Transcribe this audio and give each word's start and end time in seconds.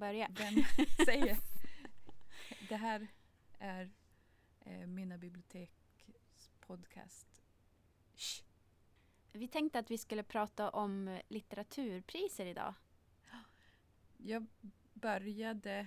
börja? 0.00 0.28
Vem 0.38 0.64
säger? 1.04 1.38
Det 2.68 2.76
här 2.76 3.06
är 3.58 3.90
eh, 4.60 4.86
Mina 4.86 5.18
biblioteks 5.18 6.50
podcast. 6.60 7.42
Shh. 8.14 8.44
Vi 9.32 9.48
tänkte 9.48 9.78
att 9.78 9.90
vi 9.90 9.98
skulle 9.98 10.22
prata 10.22 10.70
om 10.70 11.20
litteraturpriser 11.28 12.46
idag. 12.46 12.74
Jag 14.16 14.46
började 14.94 15.86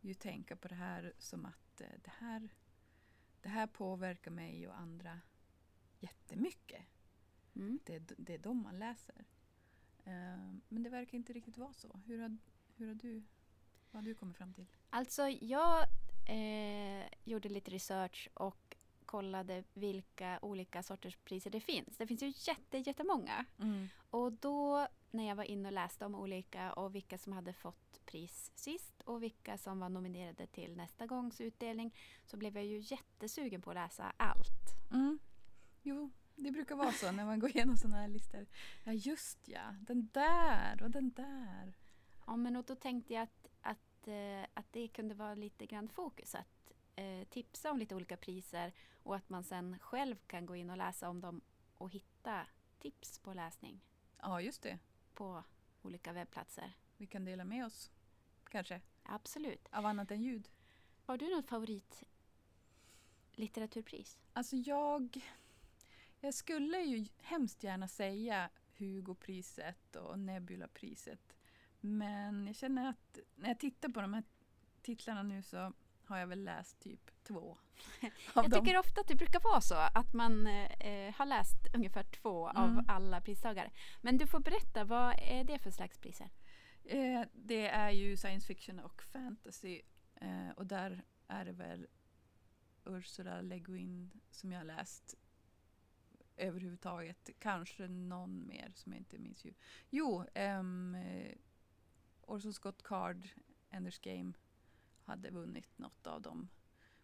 ju 0.00 0.14
tänka 0.14 0.56
på 0.56 0.68
det 0.68 0.74
här 0.74 1.12
som 1.18 1.46
att 1.46 1.80
eh, 1.80 1.86
det 2.04 2.10
här, 2.18 2.48
det 3.40 3.48
här 3.48 3.66
påverkar 3.66 4.30
mig 4.30 4.68
och 4.68 4.78
andra 4.78 5.20
jättemycket. 5.98 6.82
Mm. 7.54 7.78
Det, 7.84 7.94
är- 7.94 8.14
det 8.18 8.34
är 8.34 8.38
de 8.38 8.62
man 8.62 8.78
läser. 8.78 9.24
Eh, 10.04 10.52
men 10.68 10.82
det 10.82 10.90
verkar 10.90 11.14
inte 11.18 11.32
riktigt 11.32 11.56
vara 11.58 11.72
så. 11.72 12.00
Hur 12.06 12.18
har, 12.18 12.36
hur 12.80 12.88
har 12.88 12.94
du, 12.94 13.22
vad 13.90 14.02
har 14.02 14.08
du 14.08 14.14
kommit 14.14 14.36
fram 14.36 14.52
till? 14.52 14.66
Alltså, 14.90 15.28
jag 15.28 15.86
eh, 16.28 17.06
gjorde 17.24 17.48
lite 17.48 17.70
research 17.70 18.28
och 18.34 18.76
kollade 19.06 19.64
vilka 19.74 20.38
olika 20.42 20.82
sorters 20.82 21.16
priser 21.16 21.50
det 21.50 21.60
finns. 21.60 21.96
Det 21.96 22.06
finns 22.06 22.22
ju 22.22 22.32
jätte, 22.36 22.78
jättemånga. 22.78 23.44
Och 24.10 24.32
då 24.32 24.86
när 25.10 25.28
jag 25.28 25.36
var 25.36 25.44
inne 25.44 25.68
och 25.68 25.72
läste 25.72 26.06
om 26.06 26.14
olika 26.14 26.72
och 26.72 26.94
vilka 26.94 27.18
som 27.18 27.32
hade 27.32 27.52
fått 27.52 28.06
pris 28.06 28.52
sist 28.54 29.00
och 29.00 29.22
vilka 29.22 29.58
som 29.58 29.80
var 29.80 29.88
nominerade 29.88 30.46
till 30.46 30.76
nästa 30.76 31.06
gångs 31.06 31.40
utdelning 31.40 31.94
så 32.26 32.36
blev 32.36 32.56
jag 32.56 32.64
ju 32.64 32.78
jättesugen 32.78 33.62
på 33.62 33.70
att 33.70 33.76
läsa 33.76 34.12
allt. 34.16 34.90
Mm. 34.92 35.18
Jo, 35.82 36.10
det 36.36 36.50
brukar 36.50 36.76
vara 36.76 36.92
så 36.92 37.12
när 37.12 37.24
man 37.24 37.38
går 37.38 37.50
igenom 37.50 37.76
sådana 37.76 37.96
här 37.96 38.08
listor. 38.08 38.46
Ja, 38.84 38.92
just 38.92 39.48
ja. 39.48 39.74
Den 39.80 40.08
där 40.12 40.82
och 40.82 40.90
den 40.90 41.10
där. 41.10 41.74
Ja, 42.26 42.36
men 42.36 42.56
och 42.56 42.64
då 42.64 42.74
tänkte 42.74 43.14
jag 43.14 43.22
att, 43.22 43.48
att, 43.60 44.08
eh, 44.08 44.42
att 44.54 44.72
det 44.72 44.88
kunde 44.88 45.14
vara 45.14 45.34
lite 45.34 45.66
grann 45.66 45.88
fokus. 45.88 46.34
Att 46.34 46.72
eh, 46.96 47.24
tipsa 47.28 47.70
om 47.70 47.78
lite 47.78 47.94
olika 47.94 48.16
priser 48.16 48.72
och 49.02 49.16
att 49.16 49.28
man 49.28 49.44
sen 49.44 49.78
själv 49.78 50.16
kan 50.26 50.46
gå 50.46 50.56
in 50.56 50.70
och 50.70 50.76
läsa 50.76 51.08
om 51.08 51.20
dem 51.20 51.40
och 51.78 51.90
hitta 51.90 52.46
tips 52.78 53.18
på 53.18 53.34
läsning 53.34 53.80
Ja, 54.22 54.40
just 54.40 54.62
det. 54.62 54.78
på 55.14 55.44
olika 55.82 56.12
webbplatser. 56.12 56.72
Vi 56.96 57.06
kan 57.06 57.24
dela 57.24 57.44
med 57.44 57.66
oss. 57.66 57.90
Kanske. 58.50 58.80
Absolut. 59.02 59.68
Av 59.72 59.86
annat 59.86 60.10
än 60.10 60.22
ljud. 60.22 60.48
Har 61.04 61.18
du 61.18 61.36
något 61.36 61.48
favorit 61.48 62.02
litteraturpris? 63.32 64.18
Alltså 64.32 64.56
jag... 64.56 65.20
Jag 66.22 66.34
skulle 66.34 66.78
ju 66.78 67.06
hemskt 67.18 67.62
gärna 67.62 67.88
säga 67.88 68.50
Hugopriset 68.78 69.96
och 69.96 70.18
Nebulapriset. 70.18 71.29
Men 71.80 72.46
jag 72.46 72.56
känner 72.56 72.88
att 72.88 73.18
när 73.34 73.48
jag 73.48 73.58
tittar 73.58 73.88
på 73.88 74.00
de 74.00 74.14
här 74.14 74.24
titlarna 74.82 75.22
nu 75.22 75.42
så 75.42 75.72
har 76.04 76.18
jag 76.18 76.26
väl 76.26 76.44
läst 76.44 76.80
typ 76.80 77.10
två. 77.22 77.58
av 78.34 78.44
Jag 78.44 78.54
tycker 78.54 78.78
ofta 78.78 79.00
att 79.00 79.08
det 79.08 79.14
brukar 79.14 79.40
vara 79.40 79.60
så 79.60 79.74
att 79.74 80.12
man 80.12 80.46
eh, 80.46 81.14
har 81.14 81.26
läst 81.26 81.66
ungefär 81.74 82.02
två 82.02 82.48
av 82.48 82.70
Mm. 82.70 82.84
alla 82.88 83.20
pristagare. 83.20 83.70
Men 84.00 84.18
du 84.18 84.26
får 84.26 84.40
berätta, 84.40 84.84
vad 84.84 85.14
är 85.18 85.44
det 85.44 85.58
för 85.58 85.70
slags 85.70 85.98
priser? 85.98 86.30
Eh, 86.84 87.22
det 87.32 87.68
är 87.68 87.90
ju 87.90 88.16
science 88.16 88.46
fiction 88.46 88.78
och 88.78 89.02
fantasy. 89.02 89.80
Eh, 90.14 90.50
och 90.56 90.66
där 90.66 91.04
är 91.28 91.44
det 91.44 91.52
väl 91.52 91.86
Ursula 92.84 93.40
Le 93.40 93.58
Guin 93.58 94.10
som 94.30 94.52
jag 94.52 94.60
har 94.60 94.64
läst 94.64 95.14
överhuvudtaget. 96.36 97.30
Kanske 97.38 97.88
någon 97.88 98.46
mer 98.46 98.72
som 98.74 98.92
jag 98.92 99.00
inte 99.00 99.18
minns 99.18 99.44
ju. 99.44 99.54
Jo, 99.90 100.24
um, 100.34 100.94
eh, 100.94 101.36
Orson 102.30 102.52
Scott 102.52 102.82
Card, 102.82 103.28
Enders 103.70 103.98
Game 103.98 104.32
hade 105.04 105.30
vunnit 105.30 105.78
något 105.78 106.06
av 106.06 106.22
dem 106.22 106.48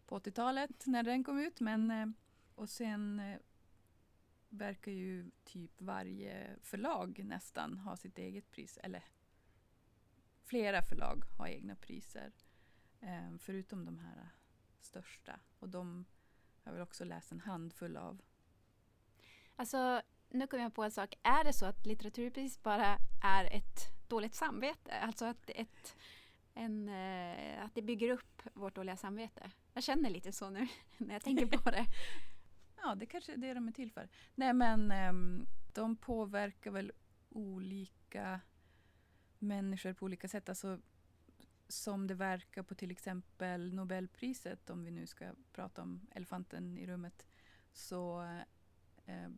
på 0.05 0.19
80-talet 0.19 0.85
när 0.85 1.03
den 1.03 1.23
kom 1.23 1.39
ut. 1.39 1.59
Men, 1.59 1.91
eh, 1.91 2.07
och 2.55 2.69
sen 2.69 3.19
eh, 3.19 3.39
verkar 4.49 4.91
ju 4.91 5.31
typ 5.43 5.81
varje 5.81 6.55
förlag 6.61 7.21
nästan 7.23 7.77
ha 7.77 7.97
sitt 7.97 8.17
eget 8.17 8.51
pris. 8.51 8.77
Eller 8.77 9.03
flera 10.43 10.81
förlag 10.81 11.23
har 11.37 11.47
egna 11.47 11.75
priser. 11.75 12.31
Eh, 13.01 13.37
förutom 13.39 13.85
de 13.85 13.99
här 13.99 14.29
största. 14.81 15.39
Och 15.59 15.69
de 15.69 16.05
har 16.63 16.71
jag 16.71 16.73
väl 16.73 16.83
också 16.83 17.03
läst 17.03 17.31
en 17.31 17.41
handfull 17.41 17.97
av. 17.97 18.21
Alltså, 19.55 20.01
nu 20.29 20.47
kom 20.47 20.59
jag 20.59 20.73
på 20.73 20.83
en 20.83 20.91
sak. 20.91 21.15
Är 21.23 21.43
det 21.43 21.53
så 21.53 21.65
att 21.65 21.85
litteraturpris 21.85 22.63
bara 22.63 22.97
är 23.23 23.45
ett 23.53 23.96
dåligt 24.09 24.35
samvete? 24.35 24.99
Alltså 24.99 25.25
att, 25.25 25.49
ett, 25.55 25.95
en, 26.53 26.89
eh, 26.89 27.65
att 27.65 27.75
det 27.75 27.81
bygger 27.81 28.09
upp 28.09 28.41
vårt 28.53 28.75
dåliga 28.75 28.97
samvete? 28.97 29.51
Jag 29.73 29.83
känner 29.83 30.09
lite 30.09 30.31
så 30.31 30.49
nu 30.49 30.67
när 30.97 31.13
jag 31.15 31.23
tänker 31.23 31.57
på 31.57 31.71
det. 31.71 31.85
Ja, 32.81 32.95
det 32.95 33.05
kanske 33.05 33.33
är 33.33 33.37
det 33.37 33.53
de 33.53 33.67
är 33.67 33.71
till 33.71 33.91
för. 33.91 34.09
Nej, 34.35 34.53
men 34.53 34.91
ehm, 34.91 35.45
de 35.73 35.95
påverkar 35.95 36.71
väl 36.71 36.91
olika 37.29 38.39
människor 39.39 39.93
på 39.93 40.05
olika 40.05 40.27
sätt. 40.27 40.49
Alltså, 40.49 40.79
som 41.67 42.07
det 42.07 42.13
verkar 42.13 42.63
på 42.63 42.75
till 42.75 42.91
exempel 42.91 43.73
Nobelpriset, 43.73 44.69
om 44.69 44.83
vi 44.83 44.91
nu 44.91 45.07
ska 45.07 45.25
prata 45.53 45.81
om 45.81 46.07
elefanten 46.11 46.77
i 46.77 46.87
rummet, 46.87 47.27
så 47.73 48.21
eh, 49.05 49.29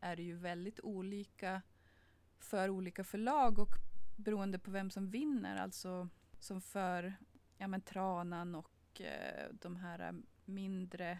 är 0.00 0.16
det 0.16 0.22
ju 0.22 0.36
väldigt 0.36 0.80
olika 0.80 1.62
för 2.38 2.70
olika 2.70 3.04
förlag 3.04 3.58
och 3.58 3.74
beroende 4.16 4.58
på 4.58 4.70
vem 4.70 4.90
som 4.90 5.10
vinner. 5.10 5.56
Alltså 5.56 6.08
som 6.38 6.60
för 6.60 7.14
ja, 7.58 7.66
men, 7.68 7.80
Tranan 7.80 8.54
och 8.54 9.00
eh, 9.00 9.48
de 9.52 9.76
här 9.76 10.14
mindre 10.44 11.18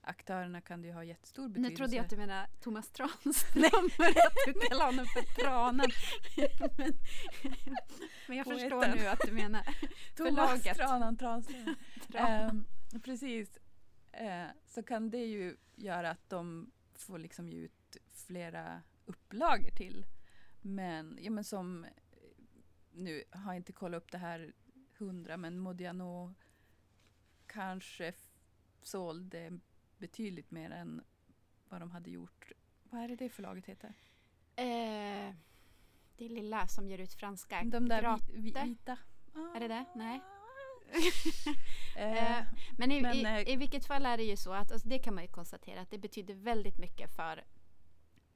aktörerna 0.00 0.60
kan 0.60 0.82
det 0.82 0.88
ju 0.88 0.94
ha 0.94 1.04
jättestor 1.04 1.48
betydelse. 1.48 1.70
Nu 1.70 1.76
trodde 1.76 1.96
jag 1.96 2.04
att 2.04 2.10
du 2.10 2.16
menade 2.16 2.48
Thomas 2.60 2.90
Tranströmer, 2.90 4.26
att 4.26 4.36
du 4.46 4.52
kallar 4.52 4.86
honom 4.86 5.06
för 5.06 5.42
Tranen. 5.42 5.90
men, 6.76 6.92
men 8.28 8.36
jag 8.36 8.46
förstår 8.46 8.70
Poeten. 8.70 8.98
nu 8.98 9.06
att 9.06 9.20
du 9.26 9.32
menar 9.32 9.62
Thomas 10.16 10.34
förlaget. 10.34 10.76
Tranan 10.76 11.16
Tranströmer. 11.16 11.74
Tranen. 12.12 12.66
Ehm, 12.92 13.00
precis. 13.00 13.58
Eh, 14.12 14.46
så 14.66 14.82
kan 14.82 15.10
det 15.10 15.24
ju 15.26 15.56
göra 15.74 16.10
att 16.10 16.30
de 16.30 16.70
får 16.94 17.18
liksom 17.18 17.48
ge 17.48 17.58
ut 17.58 17.96
flera 18.12 18.82
upplagor 19.04 19.70
till. 19.70 20.06
Men, 20.60 21.18
ja, 21.20 21.30
men 21.30 21.44
som, 21.44 21.84
eh, 21.84 21.90
nu 22.94 23.24
har 23.30 23.52
jag 23.52 23.56
inte 23.56 23.72
kollat 23.72 24.02
upp 24.02 24.12
det 24.12 24.18
här 24.18 24.52
hundra, 24.98 25.36
men 25.36 25.58
Modiano 25.58 26.34
kanske 27.46 28.12
sålde 28.82 29.58
betydligt 29.98 30.50
mer 30.50 30.70
än 30.70 31.02
vad 31.68 31.80
de 31.80 31.90
hade 31.90 32.10
gjort. 32.10 32.52
Vad 32.82 33.00
är 33.00 33.08
det 33.08 33.16
det 33.16 33.28
förlaget 33.28 33.66
heter? 33.66 33.94
Eh, 34.56 35.34
det 36.16 36.24
är 36.24 36.28
lilla 36.28 36.66
som 36.66 36.88
ger 36.88 36.98
ut 36.98 37.14
franska. 37.14 37.62
De 37.64 37.88
där 37.88 38.02
Grate. 38.02 38.24
vi, 38.32 38.40
vi, 38.40 38.50
vita. 38.64 38.98
Är 39.54 39.60
det 39.60 39.68
det? 39.68 39.84
Nej. 39.94 40.20
Eh, 41.96 42.38
Eh, 42.38 42.44
men 42.78 42.92
i, 42.92 43.00
men, 43.02 43.16
i, 43.16 43.22
eh, 43.22 43.52
i 43.52 43.56
vilket 43.56 43.86
fall 43.86 44.06
är 44.06 44.16
det 44.16 44.22
ju 44.24 44.36
så 44.36 44.52
att 44.52 44.72
alltså, 44.72 44.88
det 44.88 44.98
kan 44.98 45.14
man 45.14 45.24
ju 45.24 45.30
konstatera 45.30 45.80
att 45.80 45.90
det 45.90 45.98
betyder 45.98 46.34
väldigt 46.34 46.78
mycket 46.78 47.16
för 47.16 47.44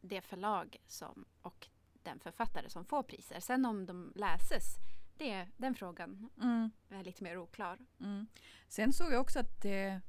det 0.00 0.20
förlag 0.20 0.76
som, 0.86 1.24
och 1.42 1.68
den 2.08 2.20
författare 2.20 2.70
som 2.70 2.84
får 2.84 3.02
priser. 3.02 3.40
Sen 3.40 3.64
om 3.64 3.86
de 3.86 4.12
läses, 4.14 4.76
det, 5.16 5.48
den 5.56 5.74
frågan 5.74 6.30
mm. 6.42 6.70
är 6.88 7.04
lite 7.04 7.24
mer 7.24 7.38
oklar. 7.38 7.78
Mm. 8.00 8.26
Sen 8.68 8.92
såg 8.92 9.12
jag 9.12 9.20
också 9.20 9.38
att 9.38 9.62
det, 9.62 10.00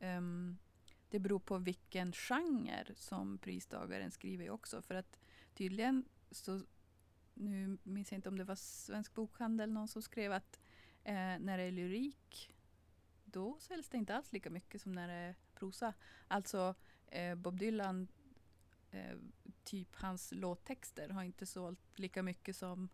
ehm, 0.00 0.58
det 1.08 1.18
beror 1.18 1.38
på 1.38 1.58
vilken 1.58 2.12
genre 2.12 2.94
som 2.94 3.38
pristagaren 3.38 4.10
skriver 4.10 4.50
också. 4.50 4.82
För 4.82 4.94
att 4.94 5.18
tydligen 5.54 6.04
så, 6.30 6.60
nu 7.34 7.78
minns 7.82 8.12
jag 8.12 8.18
inte 8.18 8.28
om 8.28 8.38
det 8.38 8.44
var 8.44 8.56
Svensk 8.56 9.14
Bokhandel 9.14 9.72
någon 9.72 9.88
som 9.88 10.02
skrev 10.02 10.32
att 10.32 10.60
eh, 11.04 11.14
när 11.14 11.58
det 11.58 11.64
är 11.64 11.72
lyrik 11.72 12.54
då 13.24 13.58
säljs 13.60 13.88
det 13.88 13.96
inte 13.96 14.14
alls 14.14 14.32
lika 14.32 14.50
mycket 14.50 14.82
som 14.82 14.92
när 14.92 15.08
det 15.08 15.14
är 15.14 15.34
prosa. 15.54 15.94
Alltså 16.28 16.74
eh, 17.06 17.34
Bob 17.34 17.58
Dylan, 17.58 18.08
eh, 18.96 19.16
typ 19.64 19.96
hans 19.96 20.32
låttexter 20.32 21.08
har 21.08 21.22
inte 21.22 21.46
sålt 21.46 21.98
lika 21.98 22.22
mycket 22.22 22.56
som 22.56 22.88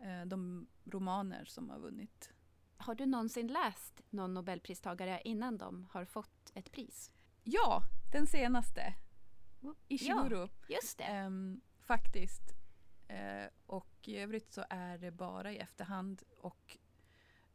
eh, 0.00 0.24
de 0.26 0.66
romaner 0.84 1.44
som 1.44 1.70
har 1.70 1.78
vunnit 1.78 2.32
Har 2.76 2.94
du 2.94 3.06
någonsin 3.06 3.46
läst 3.46 4.00
någon 4.10 4.34
Nobelpristagare 4.34 5.20
innan 5.24 5.58
de 5.58 5.86
har 5.90 6.04
fått 6.04 6.52
ett 6.54 6.72
pris? 6.72 7.12
Ja, 7.44 7.82
den 8.12 8.26
senaste. 8.26 8.94
Ishiguro. 9.88 10.38
Ja, 10.38 10.48
just 10.74 10.98
det. 10.98 11.04
Ehm, 11.04 11.60
faktiskt. 11.80 12.42
Eh, 13.08 13.46
och 13.66 14.08
i 14.08 14.16
övrigt 14.16 14.52
så 14.52 14.64
är 14.70 14.98
det 14.98 15.10
bara 15.10 15.52
i 15.52 15.58
efterhand 15.58 16.22
och 16.38 16.78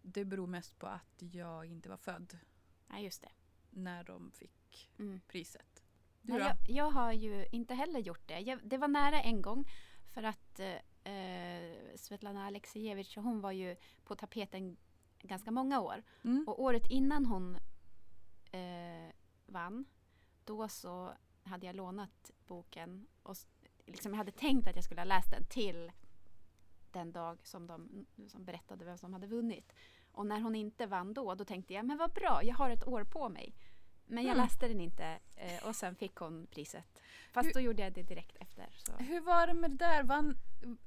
det 0.02 0.26
beror 0.26 0.48
mest 0.48 0.80
på 0.80 0.88
att 0.88 1.16
jag 1.18 1.66
inte 1.66 1.90
var 1.90 1.98
född 1.98 2.38
Ja, 2.90 3.00
just 3.00 3.22
det. 3.22 3.32
när 3.70 4.04
de 4.04 4.32
fick 4.32 4.90
Mm. 5.00 5.22
priset. 5.28 5.75
Du 6.26 6.34
Nej, 6.34 6.40
då? 6.40 6.46
jag, 6.46 6.58
jag 6.78 6.92
har 6.92 7.12
ju 7.12 7.46
inte 7.52 7.74
heller 7.74 8.00
gjort 8.00 8.28
det. 8.28 8.40
Jag, 8.40 8.60
det 8.64 8.78
var 8.78 8.88
nära 8.88 9.22
en 9.22 9.42
gång 9.42 9.70
för 10.14 10.24
att 10.24 10.60
eh, 10.60 11.14
eh, 11.14 11.76
Svetlana 11.96 12.46
Aleksijevitj 12.46 13.20
hon 13.20 13.42
var 13.42 13.52
ju 13.52 13.76
på 14.04 14.16
tapeten 14.16 14.78
ganska 15.20 15.52
många 15.52 15.82
år. 15.82 16.04
Mm. 16.24 16.44
Och 16.48 16.64
året 16.64 16.88
innan 16.90 17.26
hon 17.26 17.58
eh, 18.52 19.14
vann, 19.46 19.86
då 20.44 20.68
så 20.68 21.14
hade 21.44 21.66
jag 21.66 21.76
lånat 21.76 22.32
boken 22.48 23.08
och 23.24 23.36
liksom 23.86 24.12
jag 24.12 24.18
hade 24.18 24.32
tänkt 24.32 24.68
att 24.68 24.76
jag 24.76 24.84
skulle 24.84 25.02
ha 25.02 25.06
läst 25.06 25.32
den 25.32 25.46
till 25.46 25.92
den 26.92 27.12
dag 27.12 27.38
som 27.44 27.68
de 27.68 28.06
som 28.28 28.46
berättade 28.46 28.86
vem 28.86 28.98
som 28.98 29.14
hade 29.14 29.28
vunnit. 29.28 29.74
Och 30.12 30.26
när 30.26 30.40
hon 30.40 30.56
inte 30.56 30.86
vann 30.86 31.14
då, 31.14 31.36
då 31.36 31.46
tänkte 31.46 31.74
jag 31.74 31.86
men 31.86 31.98
vad 31.98 32.14
bra, 32.14 32.40
jag 32.44 32.56
har 32.56 32.70
ett 32.70 32.88
år 32.88 33.04
på 33.04 33.30
mig. 33.30 33.56
Men 34.08 34.24
jag 34.24 34.34
Mm. 34.34 34.46
läste 34.46 34.68
den 34.68 34.80
inte 34.82 35.20
eh, 35.36 35.68
och 35.68 35.76
sen 35.76 35.96
fick 35.96 36.16
hon 36.16 36.48
priset. 36.48 37.02
Fast 37.32 37.48
Hur- 37.50 37.54
då 37.54 37.60
gjorde 37.60 37.82
jag 37.84 37.94
det 37.94 38.04
direkt 38.04 38.36
efter. 38.40 38.68
Så. 38.78 38.92
Hur 39.04 39.20
var 39.22 39.48
det 39.48 39.54
med 39.54 39.72
det 39.72 39.78
där? 39.78 40.04
Vann, 40.04 40.38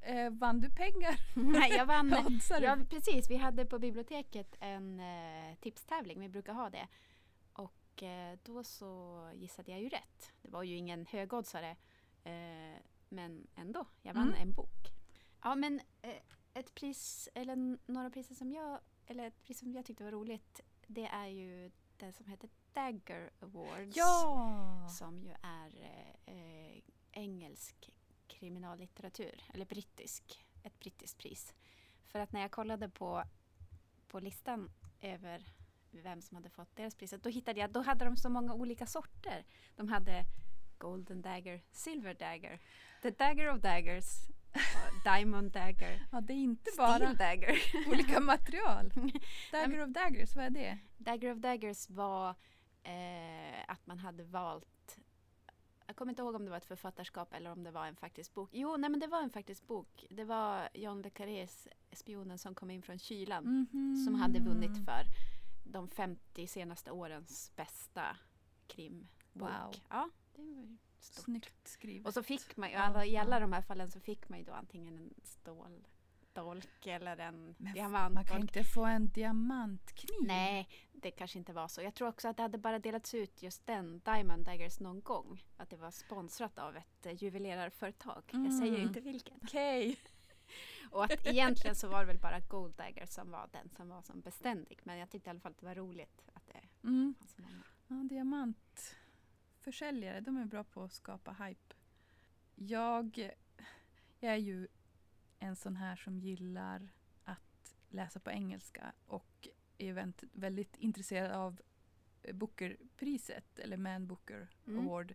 eh, 0.00 0.31
vann 0.31 0.61
du 0.61 0.70
pengar? 0.70 1.15
Nej, 1.53 1.70
jag 1.73 1.87
vann. 1.87 2.15
Ja, 2.61 2.79
precis. 2.91 3.31
Vi 3.31 3.37
hade 3.37 3.65
på 3.67 3.79
biblioteket 3.79 4.56
en 4.61 5.00
eh, 5.00 5.55
tipstävling. 5.61 6.20
Vi 6.20 6.29
brukar 6.29 6.53
ha 6.53 6.70
det. 6.70 6.88
Och 7.53 8.03
eh, 8.03 8.38
då 8.43 8.65
så 8.65 9.23
gissade 9.35 9.70
jag 9.70 9.81
ju 9.81 9.88
rätt. 9.88 10.32
Det 10.43 10.49
var 10.50 10.62
ju 10.62 10.76
ingen 10.76 11.06
högoddsare. 11.06 11.76
Eh, 12.25 12.76
men 13.09 13.47
ändå, 13.56 13.87
jag 14.03 14.15
vann 14.15 14.29
Mm. 14.29 14.43
en 14.43 14.53
bok. 14.53 14.88
Ja, 15.43 15.55
men 15.55 15.81
eh, 16.03 16.15
ett 16.55 16.75
pris, 16.75 17.29
eller 17.35 17.79
några 17.93 18.11
priser 18.11 18.35
som 18.35 18.53
jag, 18.53 18.79
eller 19.06 19.26
ett 19.26 19.44
pris 19.44 19.59
som 19.59 19.73
jag 19.73 19.85
tyckte 19.87 20.05
var 20.05 20.11
roligt, 20.12 20.61
det 20.87 21.06
är 21.06 21.26
ju 21.26 21.70
det 21.97 22.12
som 22.12 22.26
heter 22.26 22.49
Dagger 22.75 23.31
Awards. 23.41 23.97
Ja! 23.97 24.88
Som 24.99 25.23
ju 25.23 25.31
är 25.43 25.91
eh, 26.26 26.82
engelsk 27.12 27.91
kriminallitteratur, 28.26 29.43
eller 29.55 29.65
brittisk, 29.65 30.44
ett 30.62 30.79
brittiskt 30.79 31.19
pris. 31.19 31.55
För 32.06 32.19
att 32.19 32.32
när 32.32 32.41
jag 32.41 32.50
kollade 32.50 32.88
på, 32.88 33.25
på 34.09 34.20
listan 34.20 34.70
över 35.00 35.44
vem 35.91 36.23
som 36.23 36.35
hade 36.37 36.50
fått 36.50 36.76
deras 36.76 36.94
priset, 36.94 37.23
då 37.23 37.31
hittade 37.31 37.61
jag, 37.61 37.70
då 37.70 37.81
hade 37.81 38.05
de 38.05 38.17
så 38.17 38.29
många 38.29 38.55
olika 38.55 38.87
sorter. 38.87 39.44
De 39.76 39.88
hade 39.88 40.25
Golden 40.79 41.23
Dagger, 41.23 41.62
Silver 41.73 42.15
Dagger, 42.15 42.61
The 43.03 43.11
Dagger 43.11 43.50
of 43.55 43.61
Daggers, 43.61 44.05
Diamond 45.05 45.53
Dagger, 45.53 46.06
ja, 46.12 46.20
det 46.20 46.32
är 46.32 46.37
inte 46.37 46.70
Steel 46.70 47.00
bara 47.00 47.15
Dagger. 47.15 47.59
olika 47.88 48.20
material. 48.20 48.93
Dagger 49.53 49.82
of 49.82 49.88
Daggers, 49.88 50.37
vad 50.37 50.44
är 50.44 50.50
det? 50.50 50.79
Dagger 50.99 51.32
of 51.32 51.38
Daggers 51.38 51.91
var 51.91 52.35
eh, 52.88 53.64
att 53.69 53.87
man 53.87 53.99
hade 53.99 54.25
valt 54.25 54.99
jag 55.87 55.96
kommer 55.96 56.12
inte 56.12 56.23
ihåg 56.23 56.35
om 56.35 56.44
det 56.44 56.50
var 56.50 56.56
ett 56.56 56.64
författarskap 56.64 57.35
eller 57.35 57.50
om 57.52 57.64
det 57.64 57.70
var 57.70 57.87
en 57.87 57.96
faktisk 57.96 58.35
bok. 58.35 58.50
Jo, 58.52 58.76
nej 58.76 58.90
men 58.90 59.00
det 59.00 59.06
var 59.06 59.23
en 59.23 59.31
faktisk 59.31 59.67
bok. 59.67 60.06
Det 60.11 60.25
var 60.25 60.69
John 60.75 61.02
le 61.02 61.11
Carrés 61.11 61.69
Spionen 61.93 62.38
som 62.38 62.55
kom 62.55 62.70
in 62.70 62.82
från 62.82 62.99
kylan 62.99 63.44
Mhm. 63.73 63.96
som 64.05 64.14
hade 64.14 64.40
vunnit 64.40 64.85
för 64.85 65.02
de 65.64 65.88
50 65.88 66.46
senaste 66.46 66.90
årens 66.90 67.52
bästa 67.56 68.17
krimbok. 68.67 69.08
Wow. 69.32 69.75
Ja, 69.88 70.11
det 70.37 70.43
var 70.43 70.76
stort. 70.99 71.25
Snyggt 71.25 71.69
skrivet. 71.69 72.06
Och 72.06 72.14
så 72.14 72.23
fick 72.23 72.56
man 72.56 72.69
ju, 72.70 72.75
alla, 72.75 73.05
i 73.06 73.17
alla 73.17 73.41
de 73.41 73.52
här 73.52 73.62
fallen 73.62 73.91
så 73.91 74.00
fick 74.00 74.29
man 74.29 74.38
ju 74.38 74.44
då 74.44 74.52
antingen 74.52 74.99
en 74.99 75.14
ståldolk 75.25 76.87
eller 76.87 77.17
en 77.17 77.55
Men 77.58 77.73
diamantdolk. 77.75 78.14
Man 78.14 78.25
kan 78.25 78.41
inte 78.41 78.64
få 78.64 78.84
en 78.84 79.08
diamantkniv. 79.08 80.17
Nej, 80.26 80.69
det 81.02 81.10
kanske 81.10 81.38
inte 81.38 81.52
var 81.52 81.68
så. 81.68 81.82
Jag 81.82 81.94
tror 81.94 82.08
också 82.08 82.28
att 82.28 82.36
det 82.36 82.42
hade 82.42 82.58
bara 82.58 82.78
delats 82.78 83.14
ut 83.14 83.42
just 83.42 83.66
den 83.66 83.98
Diamond 84.04 84.44
Daggers 84.44 84.80
någon 84.80 85.00
gång. 85.00 85.44
Att 85.56 85.70
det 85.70 85.76
var 85.76 85.90
sponsrat 85.90 86.58
av 86.58 86.76
ett 86.76 87.06
eh, 87.06 87.12
juvelerarföretag. 87.24 88.22
Jag 88.32 88.52
säger 88.54 88.74
Mm. 88.74 88.88
inte 88.88 89.00
vilken. 89.00 89.40
Okej. 89.42 89.98
Och 90.90 91.04
att 91.04 91.26
egentligen 91.26 91.76
så 91.76 91.88
var 91.88 92.00
det 92.00 92.06
väl 92.06 92.18
bara 92.18 92.40
Gold 92.40 92.74
Dagger 92.76 93.06
som 93.06 93.30
var 93.30 93.48
den 93.52 93.68
som 93.76 93.88
var 93.88 94.02
som 94.02 94.20
beständig. 94.20 94.78
Men 94.82 94.98
jag 94.98 95.10
tyckte 95.10 95.28
i 95.28 95.30
alla 95.30 95.40
fall 95.40 95.52
att 95.52 95.58
det 95.58 95.66
var 95.66 95.74
roligt 95.74 96.22
att 96.34 96.46
det 96.46 96.60
Mm. 96.88 97.14
fanns 97.18 97.32
så 97.32 97.42
många. 97.42 97.62
Ja, 97.88 97.94
diamantförsäljare, 98.08 100.20
de 100.20 100.36
är 100.36 100.44
bra 100.44 100.64
på 100.64 100.82
att 100.82 100.92
skapa 100.92 101.32
hype. 101.32 101.74
Jag, 102.54 103.30
jag 104.20 104.32
är 104.32 104.36
ju 104.36 104.68
en 105.38 105.56
sån 105.56 105.76
här 105.76 105.96
som 105.96 106.18
gillar 106.18 106.88
att 107.24 107.76
läsa 107.88 108.20
på 108.20 108.30
engelska 108.30 108.92
och 109.06 109.48
är 109.78 110.12
väldigt 110.32 110.76
intresserad 110.76 111.32
av 111.32 111.60
Bookerpriset, 112.32 113.58
eller 113.58 113.76
Man 113.76 114.06
Booker 114.06 114.48
Mm. 114.66 114.86
Award. 114.86 115.14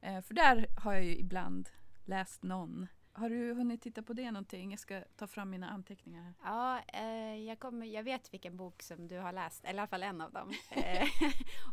Eh, 0.00 0.20
för 0.22 0.34
där 0.34 0.66
har 0.76 0.92
jag 0.92 1.04
ju 1.04 1.16
ibland 1.16 1.68
läst 2.04 2.42
någon. 2.42 2.86
Har 3.12 3.30
du 3.30 3.54
hunnit 3.54 3.82
titta 3.82 4.02
på 4.02 4.12
det 4.12 4.30
någonting? 4.30 4.70
Jag 4.70 4.80
ska 4.80 5.04
ta 5.16 5.26
fram 5.26 5.50
mina 5.50 5.70
anteckningar 5.70 6.22
här. 6.22 6.34
Ja, 6.44 6.82
eh, 7.00 7.44
jag, 7.44 7.58
kommer, 7.58 7.86
jag 7.86 8.02
vet 8.02 8.32
vilken 8.34 8.56
bok 8.56 8.82
som 8.82 9.08
du 9.08 9.18
har 9.18 9.32
läst. 9.32 9.64
Eller 9.64 9.78
i 9.78 9.80
alla 9.80 9.86
fall 9.88 10.02
en 10.02 10.20
av 10.20 10.32
dem. 10.32 10.50
Eh, 10.70 11.08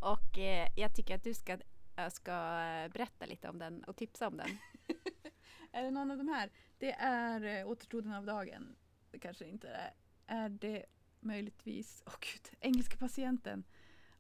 och 0.02 0.38
eh, 0.38 0.68
jag 0.76 0.96
tycker 0.96 1.16
att 1.16 1.24
du 1.24 1.34
ska, 1.34 1.58
jag 1.96 2.12
ska 2.12 2.32
eh, 2.62 2.92
berätta 2.92 3.26
lite 3.26 3.50
om 3.50 3.60
den 3.60 3.84
och 3.84 3.96
tipsa 3.96 4.28
om 4.28 4.38
den. 4.38 4.50
Är 5.72 5.84
det 5.84 5.92
någon 5.92 6.12
av 6.12 6.18
de 6.18 6.28
här? 6.28 6.52
Det 6.78 6.92
är 6.92 7.60
eh, 7.60 7.68
Återstoden 7.68 8.14
av 8.14 8.26
dagen. 8.26 8.76
Det 9.12 9.20
kanske 9.20 9.46
inte 9.46 9.68
är. 9.70 9.94
Är 10.28 10.50
det 10.50 10.86
möjligtvis, 11.20 12.04
åh 12.06 12.14
gud, 12.20 12.50
Engelska 12.60 12.98
patienten. 12.98 13.64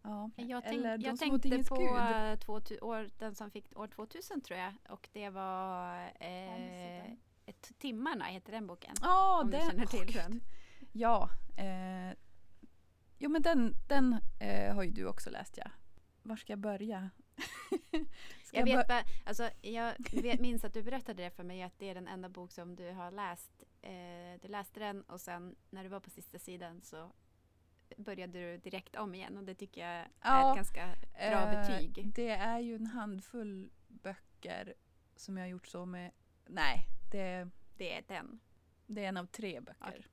Ja. 0.01 0.29
Jag, 0.35 0.63
tänk, 0.63 0.79
Eller 0.79 0.97
De 0.97 1.05
jag 1.05 1.17
som 1.17 1.39
tänkte 1.39 1.63
på 1.69 1.75
gud. 1.75 2.31
eh, 2.31 2.35
2000, 2.39 2.83
år, 2.83 3.09
den 3.17 3.35
som 3.35 3.51
fick 3.51 3.77
år 3.79 3.87
2000 3.87 4.41
tror 4.41 4.59
jag. 4.59 4.73
Och 4.89 5.09
det 5.13 5.29
var 5.29 6.11
eh, 6.19 7.11
ett, 7.45 7.71
Timmarna 7.79 8.25
heter 8.25 8.51
den 8.51 8.67
boken. 8.67 8.95
Ja, 9.01 9.41
om 9.41 9.51
du 9.51 9.57
den. 9.57 9.67
känner 9.69 9.83
åh, 9.83 9.89
till 9.89 10.05
gud. 10.05 10.15
den. 10.15 10.41
Ja. 10.91 11.29
Eh, 11.57 12.17
jo 13.17 13.29
men 13.29 13.41
den, 13.41 13.73
den 13.87 14.15
eh, 14.39 14.75
har 14.75 14.83
ju 14.83 14.91
du 14.91 15.05
också 15.05 15.29
läst 15.29 15.57
ja. 15.57 15.71
Var 16.23 16.35
ska 16.35 16.51
jag 16.51 16.59
börja? 16.59 17.09
Jag, 18.51 18.63
vet 18.63 18.87
bara, 18.87 19.03
alltså, 19.25 19.49
jag 19.61 19.93
vet, 20.11 20.39
minns 20.39 20.63
att 20.65 20.73
du 20.73 20.83
berättade 20.83 21.23
det 21.23 21.31
för 21.31 21.43
mig 21.43 21.63
att 21.63 21.79
det 21.79 21.89
är 21.89 21.95
den 21.95 22.07
enda 22.07 22.29
bok 22.29 22.51
som 22.51 22.75
du 22.75 22.91
har 22.91 23.11
läst. 23.11 23.63
Eh, 23.87 24.39
du 24.41 24.47
läste 24.47 24.79
den 24.79 25.01
och 25.01 25.21
sen 25.21 25.55
när 25.69 25.83
du 25.83 25.89
var 25.89 25.99
på 25.99 26.09
sista 26.09 26.39
sidan 26.39 26.81
så 26.81 27.11
började 27.97 28.39
du 28.39 28.57
direkt 28.57 28.95
om 28.95 29.15
igen 29.15 29.37
och 29.37 29.43
det 29.43 29.55
tycker 29.55 29.81
jag 29.81 29.91
är 29.91 30.07
Ja, 30.21 30.51
ett 30.51 30.55
ganska 30.55 30.95
bra 31.13 31.51
Eh, 31.51 31.61
betyg. 31.67 32.11
Det 32.15 32.29
är 32.29 32.59
ju 32.59 32.75
en 32.75 32.87
handfull 32.87 33.69
böcker 33.87 34.73
som 35.15 35.37
jag 35.37 35.43
har 35.43 35.49
gjort 35.49 35.67
så 35.67 35.85
med. 35.85 36.11
Nej, 36.45 36.85
det 37.11 37.49
Det 37.77 37.93
är 37.97 38.03
den. 38.07 38.39
Det 38.85 39.03
är 39.05 39.09
en 39.09 39.17
av 39.17 39.25
tre 39.25 39.59
böcker. 39.59 39.87
Okej. 39.87 40.05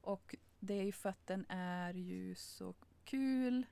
Och 0.00 0.34
det 0.58 0.74
är 0.74 0.84
ju 0.84 0.92
för 0.92 1.08
att 1.08 1.26
den 1.26 1.46
är 1.48 1.94
ju 1.94 2.34
så 2.34 2.74
kul. 3.04 3.66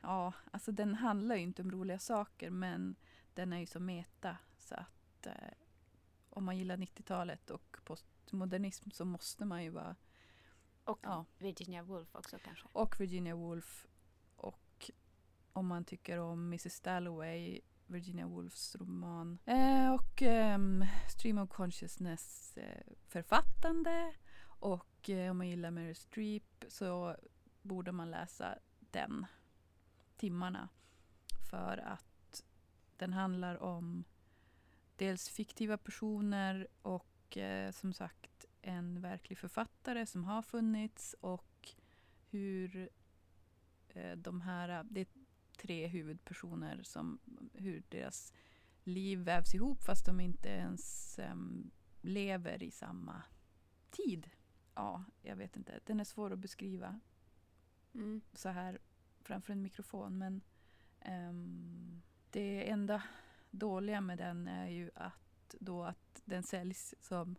Ja, 0.00 0.32
alltså 0.50 0.72
den 0.72 0.94
handlar 0.94 1.36
ju 1.36 1.42
inte 1.42 1.62
om 1.62 1.70
roliga 1.70 1.98
saker 1.98 2.50
men 2.50 2.96
den 3.34 3.52
är 3.52 3.58
ju 3.58 3.66
så 3.66 3.80
meta 3.80 4.36
så 4.58 4.74
att 4.74 5.26
eh, 5.26 5.32
om 6.30 6.44
man 6.44 6.58
gillar 6.58 6.76
90-talet 6.76 7.50
och 7.50 7.76
postmodernism 8.28 8.90
så 8.90 9.04
måste 9.04 9.44
man 9.44 9.64
ju 9.64 9.70
vara 9.70 9.96
Och 10.84 10.98
Ja. 11.02 11.24
Virginia 11.38 11.82
Woolf 11.82 12.14
också 12.14 12.38
kanske. 12.44 12.68
och 12.72 13.00
Virginia 13.00 13.34
Woolf 13.36 13.86
och 14.36 14.90
om 15.52 15.66
man 15.66 15.84
tycker 15.84 16.18
om 16.18 16.46
Mrs 16.46 16.80
Dalloway 16.80 17.60
Virginia 17.86 18.26
Woolfs 18.26 18.76
roman. 18.76 19.38
Eh, 19.46 19.94
och 19.94 20.22
ehm, 20.22 20.84
Stream 21.08 21.38
of 21.38 21.50
Consciousness 21.50 22.56
eh, 22.56 22.82
författande. 23.06 24.14
Och 24.60 25.10
eh, 25.10 25.30
om 25.30 25.38
man 25.38 25.48
gillar 25.48 25.70
Meryl 25.70 25.96
Streep 25.96 26.64
så 26.68 27.16
borde 27.62 27.92
man 27.92 28.10
läsa 28.10 28.58
den. 28.78 29.26
Timmarna. 30.16 30.68
För 31.50 31.78
att 31.78 32.44
den 32.96 33.12
handlar 33.12 33.62
om 33.62 34.04
dels 34.96 35.28
fiktiva 35.28 35.78
personer 35.78 36.68
och 36.82 37.06
eh, 37.36 37.70
som 37.70 37.92
sagt 37.92 38.44
en 38.62 39.00
verklig 39.00 39.38
författare 39.38 40.06
som 40.06 40.24
har 40.24 40.42
funnits 40.42 41.14
och 41.20 41.74
hur 42.30 42.88
eh, 43.88 44.16
de 44.16 44.40
här, 44.40 44.84
det 44.90 45.00
är 45.00 45.06
tre 45.56 45.86
huvudpersoner 45.86 46.82
som 46.82 47.18
hur 47.54 47.82
deras 47.88 48.32
liv 48.84 49.18
vävs 49.18 49.54
ihop 49.54 49.82
fast 49.82 50.06
de 50.06 50.20
inte 50.20 50.48
ens 50.48 51.18
em, 51.18 51.70
lever 52.00 52.62
i 52.62 52.70
samma 52.70 53.22
tid. 53.90 54.30
Ja, 54.74 55.04
jag 55.22 55.36
vet 55.36 55.56
inte. 55.56 55.80
Den 55.84 56.00
är 56.00 56.04
svår 56.04 56.32
att 56.32 56.38
beskriva 56.38 57.00
Mm. 57.94 58.20
så 58.32 58.48
här 58.48 58.78
framför 59.20 59.52
en 59.52 59.62
mikrofon 59.62 60.18
men 60.18 60.40
ehm, 61.00 62.02
det 62.30 62.70
enda 62.70 63.02
dåliga 63.50 64.00
med 64.00 64.18
den 64.18 64.48
är 64.48 64.68
ju 64.68 64.90
att 64.94 65.54
då 65.60 65.84
att 65.84 65.97
den 66.28 66.42
säljs 66.42 66.94
som 67.00 67.36